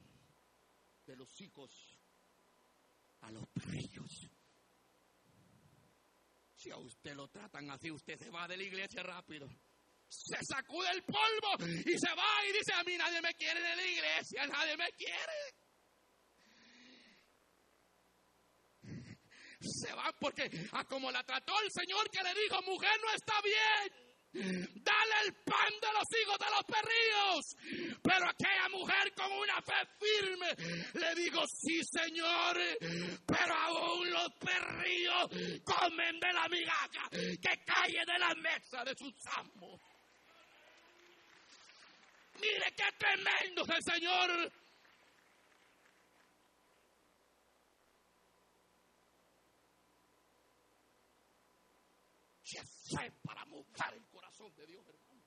de 1.05 1.15
los 1.15 1.39
hijos 1.41 1.97
a 3.21 3.31
los 3.31 3.47
perrillos. 3.47 4.29
Si 6.55 6.69
a 6.69 6.77
usted 6.77 7.15
lo 7.15 7.27
tratan 7.29 7.69
así, 7.71 7.89
usted 7.89 8.17
se 8.17 8.29
va 8.29 8.47
de 8.47 8.57
la 8.57 8.63
iglesia 8.63 9.03
rápido. 9.03 9.49
Se 10.07 10.37
sacude 10.45 10.89
el 10.91 11.03
polvo 11.03 11.65
y 11.65 11.97
se 11.97 12.13
va 12.13 12.45
y 12.47 12.53
dice, 12.53 12.73
a 12.73 12.83
mí 12.83 12.95
nadie 12.97 13.21
me 13.21 13.33
quiere 13.33 13.61
de 13.61 13.75
la 13.75 13.85
iglesia, 13.85 14.47
nadie 14.47 14.77
me 14.77 14.91
quiere. 14.91 15.62
Se 19.63 19.93
va 19.93 20.11
porque 20.19 20.49
a 20.73 20.83
como 20.85 21.11
la 21.11 21.23
trató 21.23 21.53
el 21.61 21.71
Señor 21.71 22.09
que 22.09 22.21
le 22.23 22.33
dijo, 22.41 22.61
mujer, 22.63 22.91
no 23.01 23.13
está 23.13 23.33
bien. 23.41 24.03
Dale 24.33 25.13
el 25.27 25.33
pan 25.45 25.73
de 25.79 25.87
los 25.93 26.07
hijos 26.21 26.37
de 26.39 26.45
los 26.49 26.63
perrillos. 26.65 27.99
Pero 28.01 28.29
aquella 28.29 28.69
mujer 28.69 29.13
con 29.13 29.31
una 29.31 29.61
fe 29.61 29.73
firme 29.99 30.47
le 30.93 31.15
dijo, 31.15 31.45
sí 31.47 31.81
Señor, 31.83 32.57
pero 33.25 33.53
aún 33.53 34.09
los 34.09 34.29
perrillos 34.39 35.61
comen 35.63 36.19
de 36.19 36.33
la 36.33 36.47
migaja 36.49 37.09
que 37.11 37.63
cae 37.63 38.05
de 38.05 38.19
la 38.19 38.33
mesa 38.35 38.83
de 38.83 38.95
sus 38.95 39.13
amos. 39.37 39.79
Mire 42.41 42.73
qué 42.75 42.91
tremendo 42.97 43.63
es 43.63 43.69
el 43.69 43.93
Señor. 43.93 44.51
Para 53.23 53.45
mover 53.45 53.93
el 53.93 54.07
corazón 54.07 54.53
de 54.55 54.67
Dios, 54.67 54.85
hermano. 54.87 55.23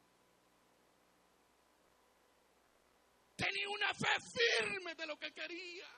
Tenía 3.35 3.69
una 3.69 3.93
fe 3.93 4.21
firme 4.21 4.95
de 4.95 5.07
lo 5.07 5.19
que 5.19 5.33
quería. 5.33 5.89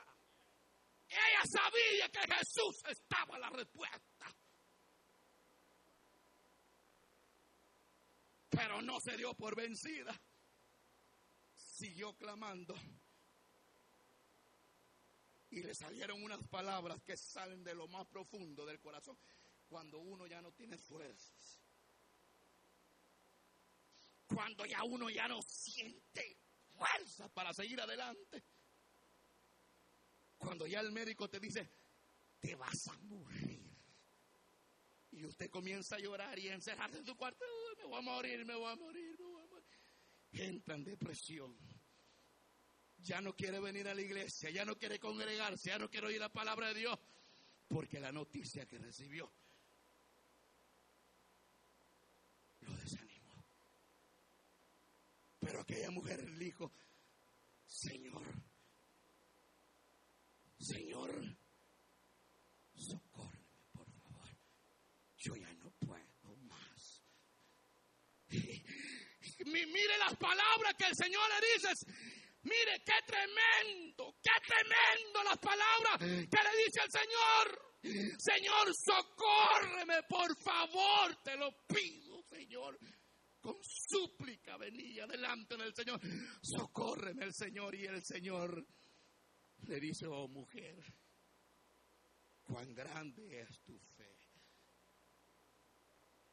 Ella 1.09 1.43
sabía 1.45 2.09
que 2.09 2.35
Jesús 2.35 2.83
estaba 2.89 3.39
la 3.39 3.51
respuesta. 3.51 4.27
Pero 8.49 8.81
no 8.83 8.99
se 9.01 9.17
dio 9.17 9.35
por 9.35 9.55
vencida. 9.55 10.19
Siguió 11.55 12.15
clamando. 12.17 12.75
Y 15.51 15.63
le 15.63 15.75
salieron 15.75 16.23
unas 16.23 16.43
palabras 16.49 17.01
que 17.03 17.17
salen 17.17 17.63
de 17.63 17.75
lo 17.75 17.89
más 17.89 18.07
profundo 18.07 18.67
del 18.67 18.81
corazón 18.81 19.19
cuando 19.69 19.99
uno 19.99 20.27
ya 20.27 20.41
no 20.41 20.53
tiene 20.53 20.79
fuerzas. 20.79 21.61
Cuando 24.27 24.65
ya 24.67 24.83
uno 24.85 25.11
ya 25.11 25.29
no 25.29 25.41
siente 25.43 26.39
fuerza 26.77 27.29
para 27.29 27.53
seguir 27.53 27.81
adelante. 27.81 28.45
Cuando 30.37 30.67
ya 30.67 30.81
el 30.81 30.93
médico 30.93 31.29
te 31.29 31.41
dice, 31.41 31.71
te 32.41 32.55
vas 32.55 32.89
a 32.89 32.99
morir. 32.99 33.59
Y 35.11 35.25
usted 35.25 35.51
comienza 35.51 35.97
a 35.97 35.99
llorar 35.99 36.39
y 36.39 36.49
a 36.49 36.55
encerrarse 36.55 36.99
en 36.99 37.05
su 37.05 37.17
cuarto. 37.17 37.45
me 37.77 37.85
voy 37.85 37.99
a 37.99 38.03
morir, 38.03 38.45
me 38.45 38.55
voy 38.55 38.73
a 38.73 38.77
morir, 38.77 39.19
me 39.19 39.27
voy 39.27 39.43
a 39.43 39.47
morir. 39.47 39.69
Entra 40.33 40.75
en 40.77 40.85
depresión. 40.85 41.59
Ya 42.99 43.21
no 43.21 43.35
quiere 43.35 43.61
venir 43.61 43.89
a 43.89 43.95
la 43.95 44.01
iglesia, 44.01 44.51
ya 44.51 44.65
no 44.65 44.77
quiere 44.77 44.99
congregarse, 44.99 45.71
ya 45.71 45.79
no 45.79 45.89
quiere 45.89 46.09
oír 46.09 46.21
la 46.21 46.33
palabra 46.33 46.69
de 46.69 46.81
Dios. 46.81 46.99
Porque 47.67 48.01
la 48.01 48.13
noticia 48.13 48.67
que 48.67 48.79
recibió 48.79 49.33
lo. 52.69 53.45
Pero 55.41 55.61
aquella 55.61 55.91
mujer 55.91 56.23
le 56.29 56.45
dijo, 56.45 56.73
Señor, 57.67 58.23
Señor, 60.59 61.11
socórreme, 62.75 63.63
por 63.73 63.91
favor. 63.93 64.29
Yo 65.17 65.37
ya 65.37 65.53
no 65.55 65.71
puedo 65.71 66.37
más. 66.49 67.05
Mire 69.47 69.99
las 69.99 70.17
palabras 70.17 70.75
que 70.77 70.87
el 70.87 70.97
Señor 70.97 71.23
le 71.31 71.47
dice. 71.55 71.87
Mire 72.43 72.83
qué 72.85 72.95
tremendo, 73.07 74.17
qué 74.23 74.31
tremendo 74.47 75.23
las 75.25 75.39
palabras 75.39 75.99
que 75.99 76.43
le 76.43 76.65
dice 76.65 76.81
el 76.85 76.91
Señor. 76.91 77.69
Señor, 78.19 78.75
socórreme, 78.75 80.03
por 80.09 80.37
favor, 80.37 81.17
te 81.23 81.37
lo 81.37 81.51
pido, 81.67 82.08
Señor. 82.31 82.79
Con 83.41 83.57
súplica 83.63 84.57
venía 84.57 85.07
delante 85.07 85.57
del 85.57 85.75
Señor. 85.75 86.01
Socórreme 86.43 87.25
el 87.25 87.35
Señor 87.35 87.75
y 87.75 87.85
el 87.87 88.03
Señor 88.03 88.67
le 89.67 89.81
dice, 89.81 90.07
oh 90.07 90.29
mujer, 90.29 90.83
cuán 92.43 92.75
grande 92.75 93.41
es 93.41 93.61
tu 93.61 93.79
fe. 93.79 94.17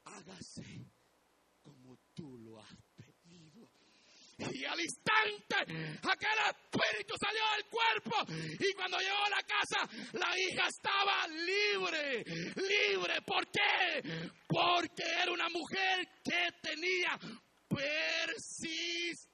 Hágase 0.06 0.92
como 1.62 1.98
tú 2.14 2.38
lo 2.38 2.60
has 2.60 2.76
pedido. 2.96 3.70
Y 4.38 4.66
al 4.66 4.80
instante 4.82 5.56
aquel 5.56 6.40
espíritu 6.50 7.16
salió 7.18 7.42
del 7.56 7.66
cuerpo 7.70 8.16
y 8.60 8.74
cuando 8.74 9.00
llegó 9.00 9.24
a 9.24 9.30
la 9.30 9.44
casa 9.44 9.88
la 10.12 10.38
hija 10.38 10.68
estaba 10.68 11.26
libre, 11.28 12.26
libre. 12.56 13.22
¿Por 13.22 13.50
qué? 13.50 14.02
Porque 14.48 15.04
era 15.04 15.32
una 15.32 15.48
mujer 15.50 16.22
que 16.24 16.50
tenía 16.62 17.18
persistencia. 17.70 19.26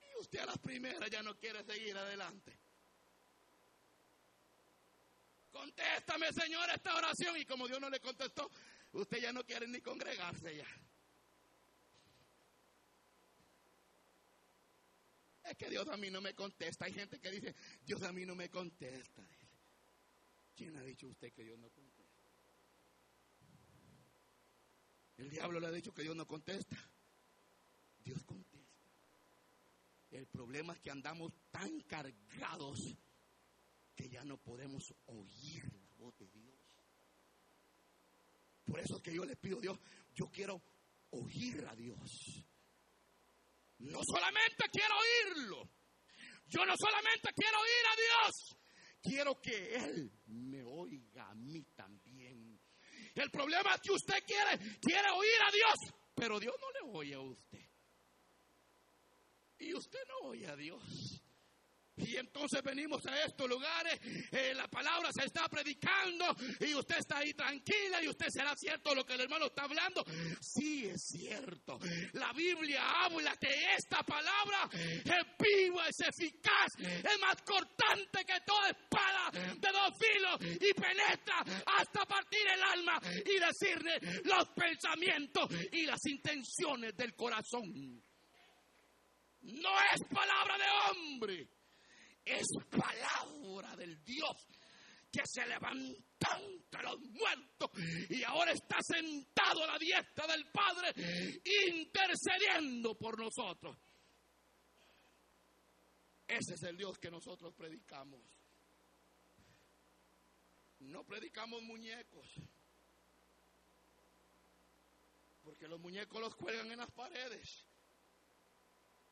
Y 0.00 0.20
usted 0.20 0.40
a 0.40 0.46
las 0.46 0.58
primeras 0.58 1.10
ya 1.10 1.22
no 1.22 1.34
quiere 1.38 1.64
seguir 1.64 1.96
adelante. 1.96 2.58
Contéstame, 5.50 6.32
Señor, 6.32 6.68
esta 6.70 6.94
oración. 6.94 7.36
Y 7.36 7.44
como 7.44 7.66
Dios 7.66 7.80
no 7.80 7.90
le 7.90 8.00
contestó, 8.00 8.50
usted 8.92 9.18
ya 9.20 9.32
no 9.32 9.44
quiere 9.44 9.66
ni 9.66 9.80
congregarse 9.80 10.56
ya. 10.56 10.66
Es 15.44 15.56
que 15.56 15.68
Dios 15.68 15.88
a 15.88 15.96
mí 15.96 16.10
no 16.10 16.20
me 16.20 16.34
contesta. 16.34 16.84
Hay 16.84 16.92
gente 16.92 17.18
que 17.18 17.30
dice, 17.30 17.54
Dios 17.84 18.02
a 18.02 18.12
mí 18.12 18.24
no 18.24 18.34
me 18.34 18.48
contesta. 18.50 19.26
¿Quién 20.54 20.76
ha 20.76 20.82
dicho 20.82 21.08
usted 21.08 21.32
que 21.32 21.42
Dios 21.42 21.58
no 21.58 21.70
contesta? 21.70 22.00
El 25.16 25.28
diablo 25.28 25.60
le 25.60 25.66
ha 25.66 25.72
dicho 25.72 25.92
que 25.92 26.02
Dios 26.02 26.14
no 26.14 26.26
contesta. 26.26 26.76
Dios 28.04 28.24
contesta. 28.24 28.50
El 30.10 30.26
problema 30.26 30.72
es 30.72 30.80
que 30.80 30.90
andamos 30.90 31.32
tan 31.50 31.80
cargados 31.82 32.96
que 33.94 34.08
ya 34.08 34.24
no 34.24 34.38
podemos 34.38 34.94
oír 35.06 35.72
la 35.72 35.92
voz 35.94 36.16
de 36.18 36.28
Dios. 36.28 36.79
Por 38.70 38.78
eso 38.78 38.96
es 38.98 39.02
que 39.02 39.12
yo 39.12 39.24
le 39.24 39.34
pido 39.34 39.58
a 39.58 39.62
Dios, 39.62 39.78
yo 40.14 40.26
quiero 40.30 40.62
oír 41.10 41.66
a 41.66 41.74
Dios. 41.74 42.46
No 43.78 43.98
solamente 44.04 44.64
quiero 44.70 44.94
oírlo, 44.96 45.68
yo 46.46 46.64
no 46.64 46.74
solamente 46.78 47.30
quiero 47.34 47.58
oír 47.58 47.86
a 47.90 47.96
Dios, 47.96 48.56
quiero 49.02 49.40
que 49.40 49.74
Él 49.74 50.12
me 50.26 50.62
oiga 50.62 51.30
a 51.30 51.34
mí 51.34 51.64
también. 51.74 52.60
El 53.16 53.30
problema 53.32 53.74
es 53.74 53.80
que 53.80 53.90
usted 53.90 54.22
quiere, 54.24 54.78
quiere 54.80 55.10
oír 55.10 55.42
a 55.48 55.50
Dios, 55.50 55.74
pero 56.14 56.38
Dios 56.38 56.54
no 56.60 56.70
le 56.70 56.96
oye 56.96 57.14
a 57.14 57.20
usted. 57.20 57.68
Y 59.58 59.74
usted 59.74 59.98
no 60.06 60.28
oye 60.28 60.46
a 60.46 60.54
Dios. 60.54 61.24
Y 62.06 62.16
entonces 62.16 62.62
venimos 62.62 63.04
a 63.06 63.24
estos 63.24 63.48
lugares, 63.48 63.98
eh, 64.32 64.52
la 64.54 64.68
palabra 64.68 65.10
se 65.12 65.26
está 65.26 65.48
predicando 65.48 66.24
y 66.60 66.74
usted 66.74 66.98
está 66.98 67.18
ahí 67.18 67.32
tranquila 67.34 68.02
y 68.02 68.08
usted 68.08 68.26
será 68.28 68.54
cierto 68.56 68.94
lo 68.94 69.04
que 69.04 69.14
el 69.14 69.22
hermano 69.22 69.46
está 69.46 69.64
hablando. 69.64 70.04
Sí, 70.40 70.86
es 70.86 71.02
cierto. 71.08 71.78
La 72.12 72.32
Biblia 72.32 72.82
habla 73.04 73.36
que 73.36 73.74
esta 73.76 74.02
palabra 74.02 74.68
es 74.72 75.26
viva, 75.38 75.86
es 75.88 76.00
eficaz, 76.00 76.72
es 76.78 77.20
más 77.20 77.36
cortante 77.42 78.24
que 78.24 78.40
toda 78.46 78.70
espada 78.70 79.30
de 79.32 79.68
dos 79.72 79.98
filos 79.98 80.56
y 80.60 80.74
penetra 80.74 81.40
hasta 81.78 82.04
partir 82.06 82.46
el 82.54 82.62
alma 82.62 83.00
y 83.24 83.38
decirle 83.38 84.22
los 84.24 84.48
pensamientos 84.54 85.48
y 85.72 85.86
las 85.86 86.04
intenciones 86.06 86.96
del 86.96 87.14
corazón. 87.14 88.02
No 89.42 89.70
es 89.94 90.06
palabra 90.12 90.58
de 90.58 90.64
hombre 90.90 91.59
es 92.24 92.46
palabra 92.70 93.76
del 93.76 94.02
Dios 94.04 94.46
que 95.10 95.22
se 95.24 95.46
levantó 95.46 96.28
entre 96.38 96.82
los 96.82 97.00
muertos 97.00 97.70
y 98.08 98.22
ahora 98.22 98.52
está 98.52 98.76
sentado 98.80 99.64
a 99.64 99.66
la 99.66 99.78
diestra 99.78 100.26
del 100.26 100.46
Padre 100.50 100.92
intercediendo 101.68 102.96
por 102.96 103.18
nosotros. 103.18 103.76
Ese 106.28 106.54
es 106.54 106.62
el 106.62 106.76
Dios 106.76 106.96
que 106.98 107.10
nosotros 107.10 107.52
predicamos. 107.54 108.22
No 110.78 111.04
predicamos 111.04 111.60
muñecos. 111.62 112.26
Porque 115.42 115.66
los 115.66 115.80
muñecos 115.80 116.20
los 116.20 116.34
cuelgan 116.36 116.70
en 116.70 116.78
las 116.78 116.90
paredes. 116.92 117.66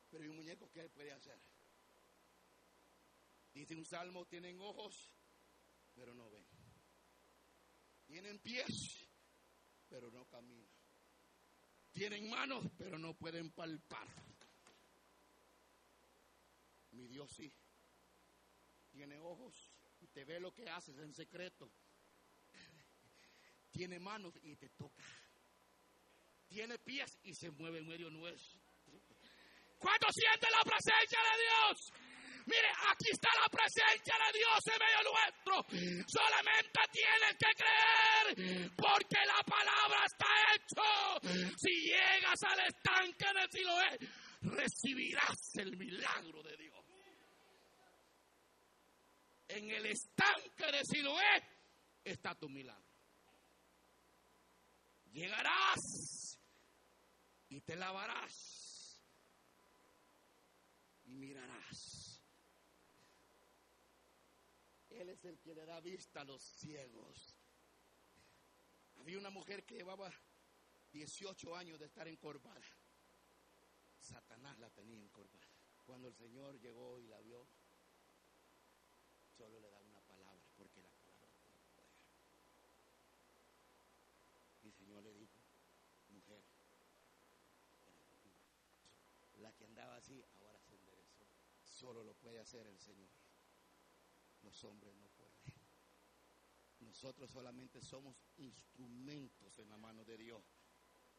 Pero 0.09 0.23
hay 0.23 0.29
un 0.29 0.37
muñeco 0.37 0.71
que 0.71 0.89
puede 0.89 1.11
hacer. 1.11 1.39
Dice 3.53 3.75
un 3.75 3.85
salmo, 3.85 4.25
tienen 4.25 4.59
ojos, 4.61 5.11
pero 5.93 6.13
no 6.13 6.29
ven. 6.29 6.45
Tienen 8.05 8.39
pies, 8.39 9.07
pero 9.87 10.11
no 10.11 10.25
caminan. 10.25 10.69
Tienen 11.91 12.29
manos, 12.29 12.65
pero 12.77 12.97
no 12.97 13.13
pueden 13.13 13.51
palpar. 13.51 14.07
Mi 16.91 17.07
Dios 17.07 17.29
sí. 17.31 17.53
Tiene 18.91 19.19
ojos 19.19 19.71
y 19.99 20.07
te 20.07 20.25
ve 20.25 20.39
lo 20.39 20.53
que 20.53 20.69
haces 20.69 20.97
en 20.97 21.13
secreto. 21.13 21.71
Tiene 23.71 23.99
manos 23.99 24.33
y 24.41 24.55
te 24.55 24.69
toca. 24.69 25.03
Tiene 26.47 26.79
pies 26.79 27.19
y 27.23 27.35
se 27.35 27.51
mueve 27.51 27.79
en 27.79 27.87
medio 27.87 28.09
nuestro. 28.09 28.59
¿Cuánto 29.77 30.07
siente 30.11 30.47
la 30.51 30.63
presencia 30.63 31.19
de 31.19 31.41
Dios? 31.43 31.93
Mire, 32.49 32.69
aquí 32.89 33.11
está 33.11 33.29
la 33.39 33.47
presencia 33.47 34.15
de 34.25 34.39
Dios 34.39 34.59
en 34.65 34.79
medio 34.81 35.01
nuestro. 35.13 36.05
Solamente 36.07 36.79
tienes 36.91 37.37
que 37.37 37.51
creer 37.61 38.71
porque 38.75 39.17
la 39.25 39.43
palabra 39.43 40.05
está 40.05 40.25
hecho. 40.55 41.53
Si 41.57 41.69
llegas 41.69 42.41
al 42.43 42.59
estanque 42.61 43.25
de 43.25 43.47
Siloé, 43.51 43.99
recibirás 44.41 45.55
el 45.57 45.77
milagro 45.77 46.41
de 46.41 46.57
Dios. 46.57 46.85
En 49.49 49.69
el 49.69 49.85
estanque 49.85 50.71
de 50.71 50.85
Siloé 50.85 51.43
está 52.03 52.33
tu 52.33 52.49
milagro. 52.49 52.83
Llegarás 55.11 56.39
y 57.49 57.61
te 57.61 57.75
lavarás 57.75 59.01
y 61.05 61.15
mirarás. 61.15 62.08
Él 64.99 65.09
es 65.11 65.23
el 65.23 65.39
que 65.39 65.55
le 65.55 65.65
da 65.65 65.79
vista 65.79 66.19
a 66.19 66.25
los 66.25 66.41
ciegos. 66.41 67.37
Había 68.97 69.17
una 69.17 69.29
mujer 69.29 69.63
que 69.63 69.75
llevaba 69.75 70.11
18 70.91 71.55
años 71.55 71.79
de 71.79 71.85
estar 71.85 72.05
encorvada. 72.09 72.65
Satanás 73.97 74.59
la 74.59 74.69
tenía 74.71 75.01
encorvada. 75.01 75.47
Cuando 75.85 76.09
el 76.09 76.13
Señor 76.15 76.59
llegó 76.59 76.99
y 76.99 77.07
la 77.07 77.21
vio, 77.21 77.47
solo 79.37 79.57
le 79.61 79.69
da 79.69 79.79
una 79.79 80.01
palabra, 80.01 80.45
porque 80.57 80.81
la 80.81 80.91
palabra 80.91 81.29
tiene 81.45 81.63
poder. 81.73 81.95
Y 84.63 84.67
el 84.67 84.73
Señor 84.73 85.01
le 85.01 85.13
dijo, 85.13 85.39
mujer, 86.09 86.43
la 89.37 89.53
que 89.53 89.63
andaba 89.63 89.95
así 89.95 90.21
ahora 90.41 90.59
se 90.59 90.75
enderezó. 90.75 91.25
Solo 91.63 92.03
lo 92.03 92.13
puede 92.15 92.41
hacer 92.41 92.67
el 92.67 92.77
Señor. 92.77 93.18
Los 94.49 94.63
hombres 94.63 94.95
no 94.95 95.07
pueden. 95.09 95.37
Nosotros 96.79 97.29
solamente 97.29 97.79
somos 97.81 98.17
instrumentos 98.37 99.59
en 99.59 99.69
la 99.69 99.77
mano 99.77 100.03
de 100.03 100.17
Dios 100.17 100.43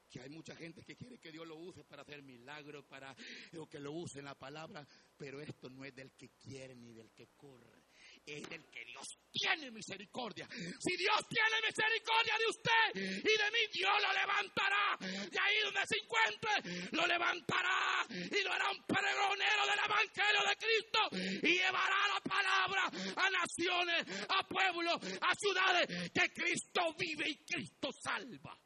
que 0.08 0.20
hay 0.20 0.28
mucha 0.28 0.56
gente 0.56 0.82
que 0.82 0.96
quiere 0.96 1.20
que 1.20 1.30
Dios 1.30 1.46
lo 1.46 1.54
use 1.54 1.84
para 1.84 2.02
hacer 2.02 2.24
milagros, 2.24 2.84
para 2.86 3.14
o 3.56 3.68
que 3.68 3.78
lo 3.78 3.92
use 3.92 4.18
en 4.18 4.24
la 4.24 4.34
palabra, 4.34 4.84
pero 5.16 5.40
esto 5.40 5.70
no 5.70 5.84
es 5.84 5.94
del 5.94 6.10
que 6.14 6.30
quiere 6.30 6.74
ni 6.74 6.92
del 6.92 7.12
que 7.12 7.28
corre, 7.36 7.84
es 8.26 8.48
del 8.48 8.64
que 8.70 8.85
Dios 8.85 9.18
tiene 9.30 9.70
misericordia. 9.70 10.48
Si 10.50 10.96
Dios 10.96 11.18
tiene 11.28 11.56
misericordia 11.66 12.35
de 12.38 12.46
usted 12.46 13.20
y 13.20 13.37
de 13.37 13.50
mí, 13.50 13.59
Dios 13.72 13.92
lo 14.02 14.12
levantará. 14.12 14.96
De 15.00 15.38
ahí 15.40 15.56
donde 15.64 15.87
se 15.87 15.96
encuentre, 15.98 16.88
lo 16.92 17.06
levantará 17.06 18.06
y 18.11 18.42
lo 18.42 18.52
hará 18.52 18.70
un 18.70 18.85
pregonero 18.85 19.66
del 19.66 19.80
Evangelio 19.85 20.40
de 20.48 20.56
Cristo 20.56 21.46
y 21.46 21.59
llevará 21.59 22.09
la 22.09 22.20
palabra 22.20 22.83
a 23.16 23.30
naciones, 23.30 24.26
a 24.28 24.46
pueblos, 24.46 24.96
a 25.20 25.35
ciudades, 25.35 26.11
que 26.12 26.33
Cristo 26.33 26.94
vive 26.98 27.28
y 27.28 27.44
Cristo 27.44 27.90
salva 27.92 28.59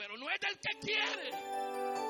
pero 0.00 0.16
no 0.16 0.30
es 0.30 0.40
del 0.40 0.58
que 0.58 0.78
quiere. 0.80 2.09